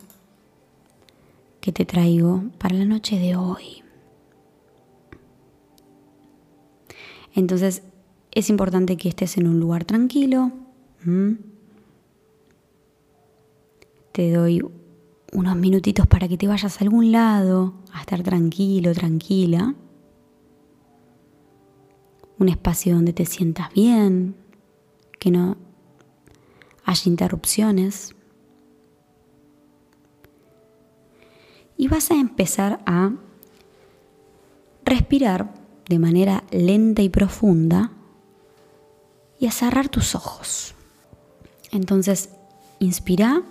que 1.60 1.72
te 1.72 1.86
traigo 1.86 2.44
para 2.58 2.76
la 2.76 2.86
noche 2.86 3.20
de 3.20 3.36
hoy. 3.36 3.84
Entonces 7.34 7.84
es 8.32 8.50
importante 8.50 8.98
que 8.98 9.10
estés 9.10 9.38
en 9.38 9.48
un 9.48 9.60
lugar 9.60 9.86
tranquilo. 9.86 10.52
Te 14.12 14.32
doy 14.32 14.62
unos 15.34 15.56
minutitos 15.56 16.08
para 16.08 16.28
que 16.28 16.38
te 16.38 16.48
vayas 16.48 16.80
a 16.80 16.84
algún 16.84 17.12
lado, 17.12 17.74
a 17.94 18.02
estar 18.02 18.22
tranquilo, 18.24 18.94
tranquila. 18.94 19.76
Un 22.42 22.50
espacio 22.50 22.96
donde 22.96 23.14
te 23.14 23.26
sientas 23.26 23.72
bien, 23.72 24.36
que 25.20 25.32
no 25.32 25.56
haya 26.84 27.04
interrupciones. 27.06 28.16
y 31.82 31.88
vas 31.88 32.12
a 32.12 32.14
empezar 32.14 32.80
a 32.86 33.12
respirar 34.86 35.52
de 35.90 35.98
manera 35.98 36.44
lenta 36.52 37.02
y 37.02 37.10
profunda 37.10 37.90
y 39.40 39.48
a 39.48 39.52
cerrar 39.52 39.90
tus 39.90 40.14
ojos. 40.14 40.76
Entonces, 41.72 42.30
inspira 42.78 43.42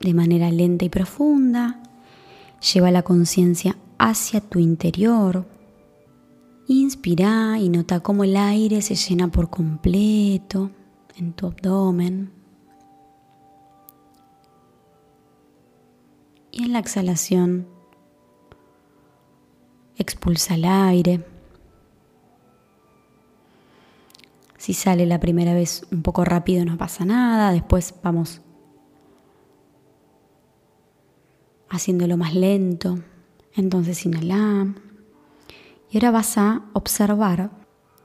de 0.00 0.12
manera 0.12 0.50
lenta 0.50 0.84
y 0.84 0.90
profunda, 0.90 1.82
lleva 2.74 2.90
la 2.90 3.02
conciencia 3.02 3.78
hacia 3.96 4.42
tu 4.42 4.58
interior. 4.58 5.46
Inspira 6.72 7.58
y 7.58 7.68
nota 7.68 8.00
cómo 8.00 8.22
el 8.22 8.36
aire 8.36 8.80
se 8.80 8.94
llena 8.94 9.28
por 9.28 9.50
completo 9.50 10.70
en 11.16 11.32
tu 11.32 11.46
abdomen. 11.46 12.40
y 16.52 16.64
en 16.64 16.72
la 16.72 16.78
exhalación 16.78 17.66
expulsa 19.96 20.54
el 20.54 20.64
aire. 20.64 21.24
Si 24.56 24.74
sale 24.74 25.06
la 25.06 25.20
primera 25.20 25.54
vez 25.54 25.86
un 25.90 26.02
poco 26.02 26.24
rápido 26.24 26.64
no 26.64 26.76
pasa 26.76 27.04
nada, 27.04 27.52
después 27.52 27.94
vamos 28.02 28.40
haciéndolo 31.68 32.16
más 32.16 32.34
lento. 32.34 32.98
Entonces 33.54 34.04
inhala. 34.04 34.74
Y 35.90 35.96
ahora 35.96 36.12
vas 36.12 36.38
a 36.38 36.62
observar, 36.72 37.50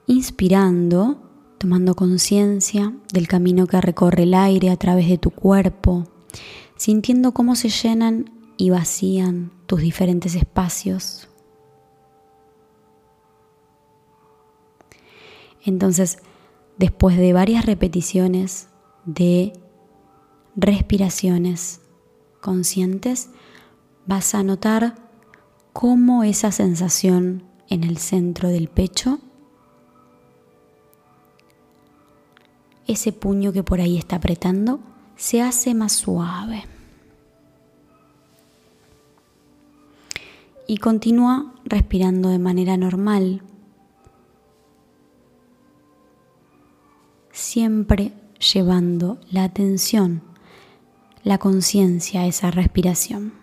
inspirando, 0.07 1.21
tomando 1.59 1.95
conciencia 1.95 2.93
del 3.13 3.27
camino 3.27 3.67
que 3.67 3.79
recorre 3.79 4.23
el 4.23 4.33
aire 4.33 4.71
a 4.71 4.77
través 4.77 5.07
de 5.07 5.19
tu 5.19 5.29
cuerpo, 5.29 6.07
sintiendo 6.77 7.33
cómo 7.33 7.55
se 7.55 7.69
llenan 7.69 8.31
y 8.57 8.71
vacían 8.71 9.51
tus 9.67 9.81
diferentes 9.81 10.33
espacios. 10.35 11.27
Entonces, 15.63 16.19
después 16.77 17.17
de 17.17 17.33
varias 17.33 17.65
repeticiones 17.65 18.69
de 19.05 19.53
respiraciones 20.55 21.81
conscientes, 22.41 23.29
vas 24.05 24.35
a 24.35 24.43
notar 24.43 24.95
cómo 25.73 26.23
esa 26.23 26.51
sensación 26.51 27.43
en 27.69 27.83
el 27.83 27.97
centro 27.97 28.49
del 28.49 28.67
pecho, 28.67 29.19
ese 32.87 33.11
puño 33.11 33.51
que 33.51 33.63
por 33.63 33.81
ahí 33.81 33.97
está 33.97 34.17
apretando, 34.17 34.79
se 35.15 35.41
hace 35.41 35.73
más 35.73 35.93
suave. 35.93 36.65
Y 40.67 40.77
continúa 40.77 41.53
respirando 41.63 42.29
de 42.29 42.39
manera 42.39 42.77
normal, 42.77 43.41
siempre 47.31 48.13
llevando 48.39 49.19
la 49.31 49.43
atención, 49.43 50.21
la 51.23 51.37
conciencia 51.37 52.21
a 52.21 52.27
esa 52.27 52.51
respiración. 52.51 53.33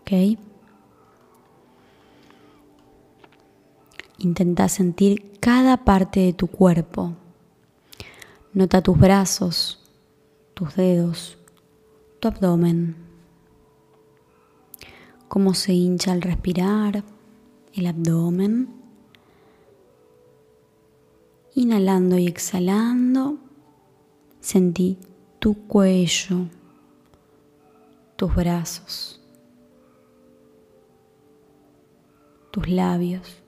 ¿Ok? 0.00 0.38
Intenta 4.22 4.68
sentir 4.68 5.38
cada 5.40 5.84
parte 5.84 6.20
de 6.20 6.32
tu 6.32 6.46
cuerpo. 6.46 7.14
Nota 8.54 8.80
tus 8.80 8.98
brazos, 8.98 9.78
tus 10.54 10.74
dedos, 10.76 11.38
tu 12.20 12.28
abdomen. 12.28 12.96
Cómo 15.28 15.52
se 15.52 15.74
hincha 15.74 16.12
al 16.12 16.22
respirar 16.22 17.04
el 17.74 17.86
abdomen 17.86 18.82
Inhalando 21.54 22.16
y 22.16 22.28
exhalando, 22.28 23.36
sentí 24.40 24.96
tu 25.38 25.66
cuello, 25.66 26.46
tus 28.16 28.34
brazos, 28.34 29.20
tus 32.50 32.68
labios, 32.68 33.41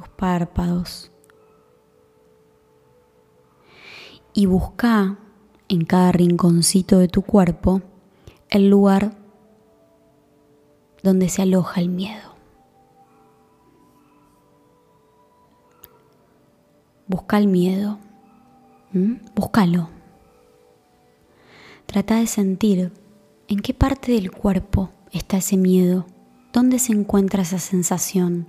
tus 0.00 0.08
párpados. 0.08 1.10
Y 4.32 4.46
busca 4.46 5.18
en 5.68 5.84
cada 5.84 6.12
rinconcito 6.12 6.98
de 6.98 7.08
tu 7.08 7.22
cuerpo 7.22 7.82
el 8.48 8.70
lugar 8.70 9.16
donde 11.02 11.28
se 11.28 11.42
aloja 11.42 11.80
el 11.80 11.90
miedo. 11.90 12.34
Busca 17.06 17.38
el 17.38 17.48
miedo. 17.48 17.98
Búscalo. 19.34 19.90
Trata 21.86 22.16
de 22.16 22.26
sentir 22.26 22.92
en 23.48 23.60
qué 23.60 23.74
parte 23.74 24.12
del 24.12 24.30
cuerpo 24.30 24.90
está 25.10 25.38
ese 25.38 25.56
miedo, 25.56 26.06
dónde 26.52 26.78
se 26.78 26.92
encuentra 26.92 27.42
esa 27.42 27.58
sensación, 27.58 28.46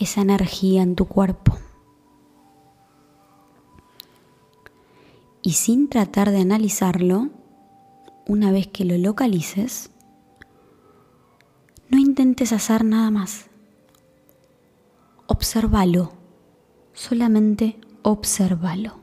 esa 0.00 0.22
energía 0.22 0.82
en 0.82 0.96
tu 0.96 1.06
cuerpo. 1.06 1.56
Y 5.42 5.52
sin 5.52 5.88
tratar 5.88 6.30
de 6.30 6.40
analizarlo, 6.40 7.28
una 8.26 8.50
vez 8.50 8.66
que 8.66 8.84
lo 8.84 8.98
localices, 8.98 9.90
no 11.88 11.98
intentes 11.98 12.52
hacer 12.52 12.84
nada 12.84 13.10
más. 13.10 13.46
Obsérvalo 15.26 16.20
solamente 17.00 17.80
obsérvalo. 18.02 18.98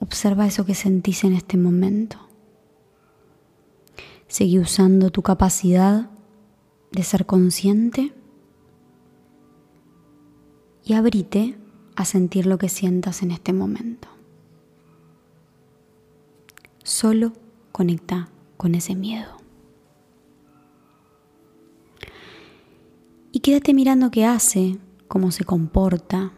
Observa 0.00 0.46
eso 0.46 0.64
que 0.64 0.74
sentís 0.74 1.24
en 1.24 1.34
este 1.34 1.56
momento. 1.56 2.18
Seguí 4.28 4.58
usando 4.58 5.10
tu 5.10 5.22
capacidad 5.22 6.10
de 6.94 7.02
ser 7.02 7.26
consciente 7.26 8.12
y 10.84 10.94
abrite 10.94 11.58
a 11.96 12.04
sentir 12.04 12.46
lo 12.46 12.58
que 12.58 12.68
sientas 12.68 13.22
en 13.22 13.32
este 13.32 13.52
momento. 13.52 14.08
Solo 16.82 17.32
conecta 17.72 18.28
con 18.56 18.74
ese 18.74 18.94
miedo. 18.94 19.36
Y 23.32 23.40
quédate 23.40 23.74
mirando 23.74 24.10
qué 24.10 24.24
hace, 24.26 24.78
cómo 25.08 25.32
se 25.32 25.44
comporta. 25.44 26.32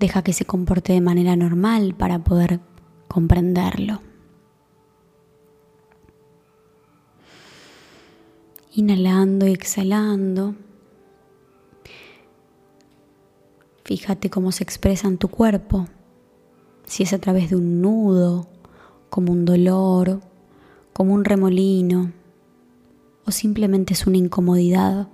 Deja 0.00 0.22
que 0.22 0.32
se 0.32 0.44
comporte 0.44 0.92
de 0.92 1.00
manera 1.00 1.36
normal 1.36 1.94
para 1.94 2.18
poder 2.18 2.60
comprenderlo. 3.06 4.00
Inhalando 8.76 9.46
y 9.46 9.52
exhalando. 9.52 10.56
Fíjate 13.84 14.30
cómo 14.30 14.50
se 14.50 14.64
expresa 14.64 15.06
en 15.06 15.16
tu 15.16 15.28
cuerpo. 15.28 15.86
Si 16.84 17.04
es 17.04 17.12
a 17.12 17.18
través 17.18 17.50
de 17.50 17.56
un 17.56 17.80
nudo, 17.80 18.48
como 19.10 19.30
un 19.30 19.44
dolor, 19.44 20.20
como 20.92 21.14
un 21.14 21.24
remolino, 21.24 22.12
o 23.24 23.30
simplemente 23.30 23.94
es 23.94 24.08
una 24.08 24.16
incomodidad 24.16 25.08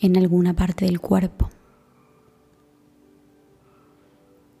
en 0.00 0.16
alguna 0.16 0.54
parte 0.54 0.84
del 0.84 1.00
cuerpo. 1.00 1.50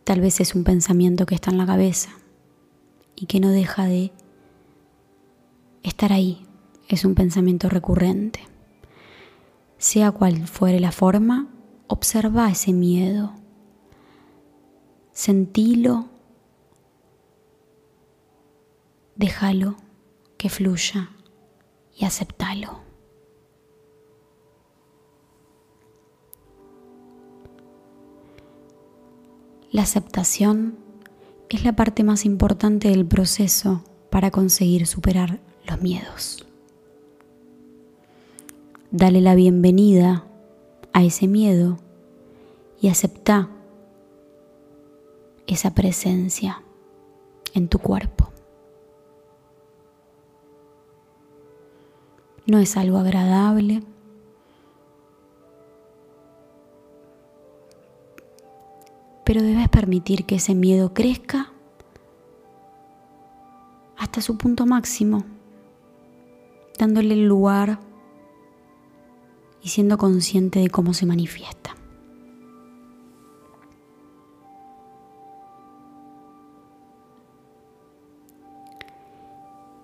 Tal 0.02 0.20
vez 0.20 0.40
es 0.40 0.56
un 0.56 0.64
pensamiento 0.64 1.24
que 1.24 1.36
está 1.36 1.52
en 1.52 1.58
la 1.58 1.66
cabeza 1.66 2.10
y 3.14 3.26
que 3.26 3.38
no 3.38 3.50
deja 3.50 3.86
de 3.86 4.12
estar 5.88 6.12
ahí. 6.12 6.46
Es 6.88 7.04
un 7.04 7.14
pensamiento 7.14 7.68
recurrente. 7.68 8.40
Sea 9.78 10.10
cual 10.12 10.46
fuere 10.46 10.80
la 10.80 10.92
forma, 10.92 11.48
observa 11.86 12.50
ese 12.50 12.72
miedo. 12.72 13.32
Sentilo. 15.12 16.06
Déjalo 19.16 19.76
que 20.36 20.48
fluya 20.50 21.10
y 21.96 22.04
aceptalo. 22.04 22.80
La 29.72 29.82
aceptación 29.82 30.78
es 31.48 31.64
la 31.64 31.74
parte 31.74 32.02
más 32.04 32.24
importante 32.24 32.88
del 32.88 33.06
proceso 33.06 33.84
para 34.10 34.30
conseguir 34.30 34.86
superar 34.86 35.40
los 35.66 35.80
miedos. 35.80 36.46
Dale 38.90 39.20
la 39.20 39.34
bienvenida 39.34 40.24
a 40.92 41.02
ese 41.02 41.26
miedo 41.26 41.78
y 42.80 42.88
acepta 42.88 43.48
esa 45.46 45.74
presencia 45.74 46.62
en 47.54 47.68
tu 47.68 47.78
cuerpo. 47.78 48.30
No 52.46 52.58
es 52.58 52.76
algo 52.76 52.98
agradable, 52.98 53.82
pero 59.24 59.42
debes 59.42 59.68
permitir 59.68 60.24
que 60.24 60.36
ese 60.36 60.54
miedo 60.54 60.94
crezca 60.94 61.50
hasta 63.96 64.20
su 64.20 64.38
punto 64.38 64.66
máximo, 64.66 65.24
dándole 66.78 67.14
el 67.14 67.26
lugar 67.26 67.80
y 69.62 69.68
siendo 69.68 69.98
consciente 69.98 70.60
de 70.60 70.70
cómo 70.70 70.94
se 70.94 71.06
manifiesta. 71.06 71.74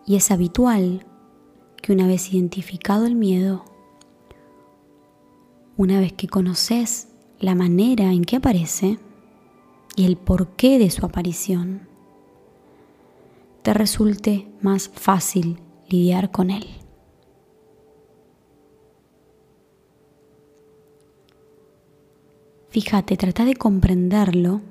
Y 0.07 0.17
es 0.17 0.31
habitual 0.31 1.07
que 1.81 1.93
una 1.93 2.07
vez 2.07 2.33
identificado 2.33 3.07
el 3.07 3.15
miedo, 3.15 3.65
una 5.77 6.01
vez 6.01 6.13
que 6.13 6.29
conoces 6.29 7.09
la 7.41 7.55
manera 7.55 8.13
en 8.13 8.25
que 8.25 8.37
aparece 8.37 8.99
y 9.97 10.05
el 10.05 10.17
porqué 10.17 10.79
de 10.79 10.91
su 10.91 11.05
aparición, 11.05 11.89
te 13.63 13.75
resulte 13.75 14.49
más 14.61 14.89
fácil 14.89 15.61
lidiar 15.89 16.31
con 16.31 16.51
él. 16.51 16.82
Fíjate, 22.73 23.19
trata 23.19 23.45
de 23.45 23.55
comprenderlo, 23.55 24.63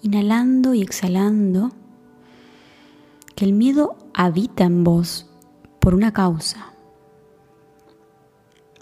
inhalando 0.00 0.74
y 0.74 0.82
exhalando, 0.82 1.72
que 3.34 3.44
el 3.44 3.52
miedo 3.52 3.96
habita 4.14 4.62
en 4.62 4.84
vos 4.84 5.28
por 5.80 5.96
una 5.96 6.12
causa, 6.12 6.72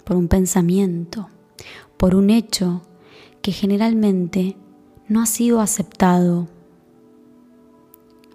por 0.03 0.15
un 0.15 0.27
pensamiento, 0.27 1.27
por 1.97 2.13
un 2.13 2.29
hecho 2.29 2.83
que 3.41 3.51
generalmente 3.51 4.55
no 5.07 5.23
ha 5.23 5.25
sido 5.25 5.59
aceptado, 5.59 6.47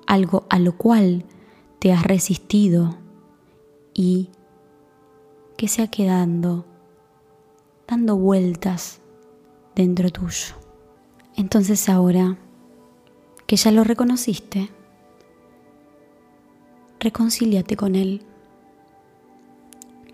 algo 0.09 0.45
a 0.51 0.59
lo 0.59 0.77
cual 0.77 1.25
te 1.79 1.93
has 1.93 2.03
resistido 2.03 2.97
y 3.95 4.31
que 5.57 5.69
se 5.69 5.83
ha 5.83 5.87
quedado 5.87 6.65
dando 7.87 8.17
vueltas 8.17 9.03
dentro 9.77 10.11
tuyo. 10.11 10.57
Entonces 11.37 11.89
ahora 11.89 12.37
que 13.47 13.57
ya 13.57 13.71
lo 13.71 13.85
reconociste, 13.85 14.71
reconcíliate 16.99 17.77
con 17.77 17.95
él 17.95 18.23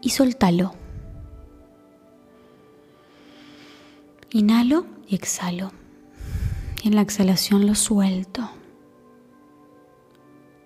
y 0.02 0.10
soltalo. 0.10 0.74
Inhalo 4.32 4.86
y 5.06 5.14
exhalo. 5.14 5.70
Y 6.82 6.88
en 6.88 6.96
la 6.96 7.02
exhalación 7.02 7.66
lo 7.66 7.74
suelto. 7.76 8.50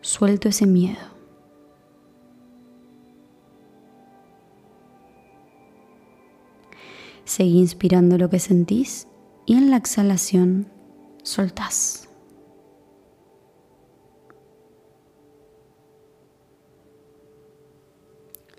Suelto 0.00 0.48
ese 0.48 0.66
miedo. 0.66 1.15
Seguí 7.36 7.58
inspirando 7.58 8.16
lo 8.16 8.30
que 8.30 8.38
sentís 8.38 9.08
y 9.44 9.56
en 9.56 9.70
la 9.70 9.76
exhalación 9.76 10.68
soltás. 11.22 12.08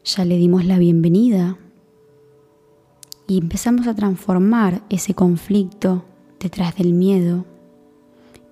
Ya 0.06 0.26
le 0.26 0.38
dimos 0.38 0.64
la 0.66 0.78
bienvenida 0.78 1.58
y 3.26 3.40
empezamos 3.40 3.88
a 3.88 3.96
transformar 3.96 4.84
ese 4.90 5.16
conflicto 5.16 6.06
detrás 6.40 6.76
del 6.76 6.94
miedo 6.94 7.46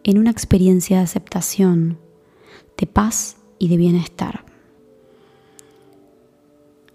en 0.04 0.18
una 0.18 0.32
experiencia 0.32 0.98
de 0.98 1.04
aceptación, 1.04 2.00
de 2.80 2.88
paz 2.88 3.38
y 3.60 3.68
de 3.68 3.78
bienestar. 3.78 4.44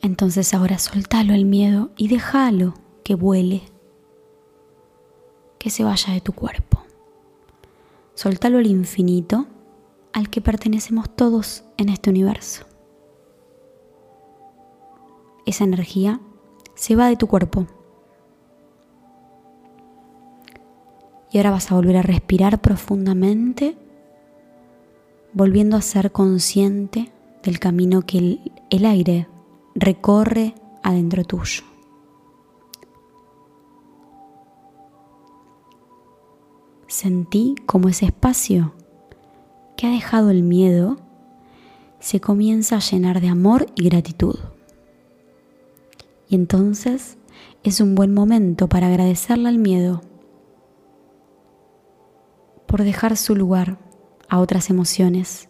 Entonces 0.03 0.53
ahora 0.53 0.81
soltalo 0.81 1.33
el 1.33 1.45
miedo 1.45 1.93
y 1.97 2.09
déjalo 2.09 2.75
que 3.03 3.15
vuele, 3.15 3.63
que 5.59 5.71
se 5.71 5.85
vaya 5.85 6.13
de 6.13 6.21
tu 6.21 6.33
cuerpo. 6.33 6.83
Soltalo 8.15 8.59
al 8.59 8.67
infinito 8.67 9.47
al 10.13 10.29
que 10.29 10.41
pertenecemos 10.41 11.09
todos 11.15 11.65
en 11.77 11.89
este 11.89 12.11
universo. 12.11 12.67
Esa 15.47 15.65
energía 15.65 16.21
se 16.75 16.97
va 16.97 17.09
de 17.09 17.17
tu 17.17 17.27
cuerpo. 17.27 17.67
Y 21.33 21.39
ahora 21.39 21.53
vas 21.53 21.71
a 21.71 21.77
volver 21.77 21.97
a 21.97 22.03
respirar 22.03 22.61
profundamente, 22.61 23.77
volviendo 25.33 25.77
a 25.77 25.83
ser 25.83 26.11
consciente 26.11 27.13
del 27.43 27.59
camino 27.59 28.03
que 28.03 28.19
el, 28.19 28.53
el 28.71 28.85
aire 28.85 29.29
recorre 29.75 30.55
adentro 30.83 31.25
tuyo. 31.25 31.70
Sentí 37.01 37.55
como 37.65 37.89
ese 37.89 38.05
espacio 38.05 38.75
que 39.75 39.87
ha 39.87 39.91
dejado 39.91 40.29
el 40.29 40.43
miedo 40.43 40.99
se 41.99 42.21
comienza 42.21 42.77
a 42.77 42.81
llenar 42.81 43.23
de 43.23 43.29
amor 43.29 43.65
y 43.75 43.89
gratitud. 43.89 44.39
Y 46.29 46.35
entonces 46.35 47.17
es 47.63 47.81
un 47.81 47.95
buen 47.95 48.13
momento 48.13 48.69
para 48.69 48.89
agradecerle 48.89 49.49
al 49.49 49.57
miedo 49.57 50.03
por 52.67 52.83
dejar 52.83 53.17
su 53.17 53.35
lugar 53.35 53.79
a 54.29 54.39
otras 54.39 54.69
emociones. 54.69 55.49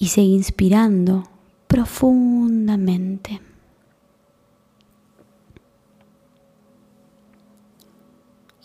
Y 0.00 0.08
sigue 0.08 0.34
inspirando 0.34 1.22
profundamente. 1.68 3.45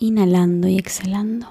Inhalando 0.02 0.68
y 0.68 0.78
exhalando. 0.78 1.48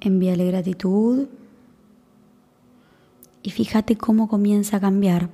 Envíale 0.00 0.44
gratitud 0.46 1.28
y 3.44 3.50
fíjate 3.50 3.96
cómo 3.96 4.26
comienza 4.28 4.78
a 4.78 4.80
cambiar 4.80 5.30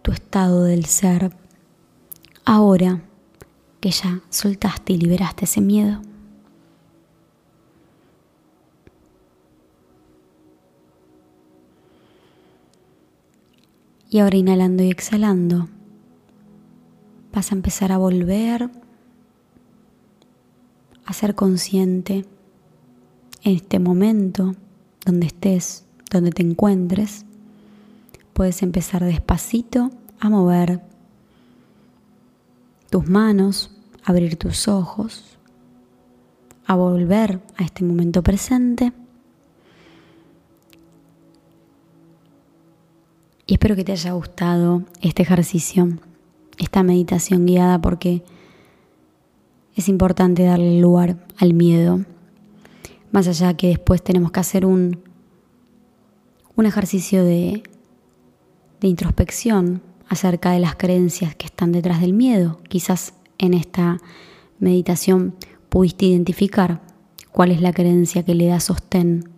tu 0.00 0.12
estado 0.12 0.64
del 0.64 0.86
ser 0.86 1.36
ahora 2.46 3.02
que 3.80 3.90
ya 3.90 4.22
soltaste 4.30 4.94
y 4.94 4.96
liberaste 4.96 5.44
ese 5.44 5.60
miedo. 5.60 6.00
Y 14.12 14.18
ahora 14.18 14.36
inhalando 14.36 14.82
y 14.82 14.90
exhalando, 14.90 15.70
vas 17.32 17.50
a 17.50 17.54
empezar 17.54 17.92
a 17.92 17.96
volver 17.96 18.68
a 21.06 21.12
ser 21.14 21.34
consciente 21.34 22.26
en 23.42 23.56
este 23.56 23.78
momento 23.78 24.54
donde 25.06 25.28
estés, 25.28 25.86
donde 26.10 26.30
te 26.30 26.42
encuentres. 26.42 27.24
Puedes 28.34 28.62
empezar 28.62 29.02
despacito 29.02 29.90
a 30.20 30.28
mover 30.28 30.82
tus 32.90 33.08
manos, 33.08 33.70
abrir 34.04 34.36
tus 34.36 34.68
ojos, 34.68 35.38
a 36.66 36.74
volver 36.74 37.40
a 37.56 37.64
este 37.64 37.82
momento 37.82 38.22
presente 38.22 38.92
Y 43.46 43.54
espero 43.54 43.74
que 43.74 43.84
te 43.84 43.92
haya 43.92 44.12
gustado 44.12 44.84
este 45.00 45.22
ejercicio, 45.22 45.88
esta 46.58 46.82
meditación 46.82 47.46
guiada, 47.46 47.80
porque 47.80 48.22
es 49.74 49.88
importante 49.88 50.44
darle 50.44 50.80
lugar 50.80 51.26
al 51.38 51.52
miedo. 51.52 52.04
Más 53.10 53.26
allá 53.26 53.54
que 53.54 53.68
después 53.68 54.02
tenemos 54.02 54.30
que 54.30 54.40
hacer 54.40 54.64
un, 54.64 55.00
un 56.54 56.66
ejercicio 56.66 57.24
de, 57.24 57.62
de 58.80 58.88
introspección 58.88 59.82
acerca 60.08 60.52
de 60.52 60.60
las 60.60 60.76
creencias 60.76 61.34
que 61.34 61.46
están 61.46 61.72
detrás 61.72 62.00
del 62.00 62.12
miedo. 62.12 62.60
Quizás 62.68 63.14
en 63.38 63.54
esta 63.54 63.98
meditación 64.60 65.34
pudiste 65.68 66.06
identificar 66.06 66.80
cuál 67.32 67.50
es 67.50 67.60
la 67.60 67.72
creencia 67.72 68.22
que 68.22 68.34
le 68.34 68.46
da 68.46 68.60
sostén 68.60 69.30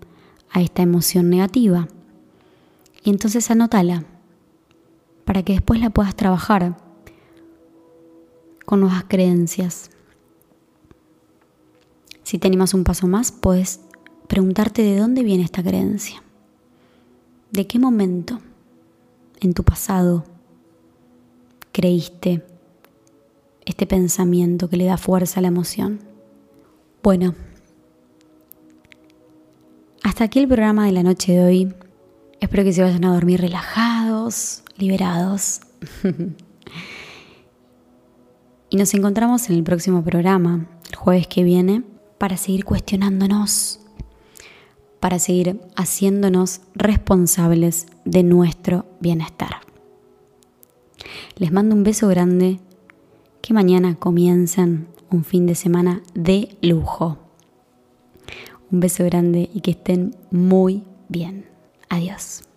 a 0.51 0.61
esta 0.61 0.83
emoción 0.83 1.31
negativa 1.31 1.89
y 3.05 3.11
entonces 3.11 3.51
anótala 3.51 4.05
para 5.27 5.43
que 5.43 5.53
después 5.53 5.79
la 5.79 5.91
puedas 5.91 6.17
trabajar 6.17 6.77
con 8.65 8.81
nuevas 8.81 9.05
creencias. 9.07 9.91
Si 12.23 12.39
te 12.39 12.49
animas 12.49 12.73
un 12.73 12.83
paso 12.83 13.07
más, 13.07 13.31
puedes 13.31 13.81
preguntarte 14.27 14.83
de 14.83 14.99
dónde 14.99 15.23
viene 15.23 15.45
esta 15.45 15.63
creencia. 15.63 16.23
¿De 17.53 17.67
qué 17.67 17.79
momento 17.79 18.41
en 19.41 19.53
tu 19.53 19.63
pasado 19.65 20.25
creíste 21.73 22.43
este 23.67 23.87
pensamiento 23.87 24.71
que 24.71 24.79
le 24.79 24.87
da 24.87 24.97
fuerza 24.97 25.41
a 25.41 25.43
la 25.43 25.49
emoción? 25.49 26.01
Bueno, 27.03 27.35
hasta 30.03 30.25
aquí 30.25 30.39
el 30.39 30.49
programa 30.49 30.87
de 30.87 30.93
la 30.93 31.03
noche 31.03 31.33
de 31.33 31.45
hoy. 31.45 31.75
Espero 32.45 32.63
que 32.63 32.75
se 32.75 32.83
vayan 32.83 33.07
a 33.07 33.15
dormir 33.15 33.41
relajados, 33.41 34.63
liberados. 34.77 35.61
Y 38.71 38.77
nos 38.77 38.93
encontramos 38.93 39.49
en 39.49 39.55
el 39.57 39.63
próximo 39.63 40.03
programa, 40.03 40.67
el 40.91 40.97
jueves 40.97 41.29
que 41.29 41.45
viene, 41.45 41.85
para 42.19 42.37
seguir 42.37 42.65
cuestionándonos, 42.65 43.79
para 44.99 45.21
seguir 45.21 45.61
haciéndonos 45.77 46.61
responsables 46.75 47.87
de 48.05 48.25
nuestro 48.25 48.85
bienestar. 48.99 49.61
Les 51.37 51.53
mando 51.53 51.77
un 51.77 51.85
beso 51.85 52.09
grande, 52.09 52.59
que 53.43 53.55
mañana 53.55 53.95
comiencen 53.95 54.89
un 55.09 55.23
fin 55.23 55.47
de 55.47 55.55
semana 55.55 56.03
de 56.15 56.57
lujo. 56.61 57.19
Un 58.73 58.81
beso 58.81 59.05
grande 59.05 59.51
y 59.55 59.61
que 59.61 59.71
estén 59.71 60.17
muy 60.33 60.83
bien. 61.09 61.54
Adiós. 61.95 62.45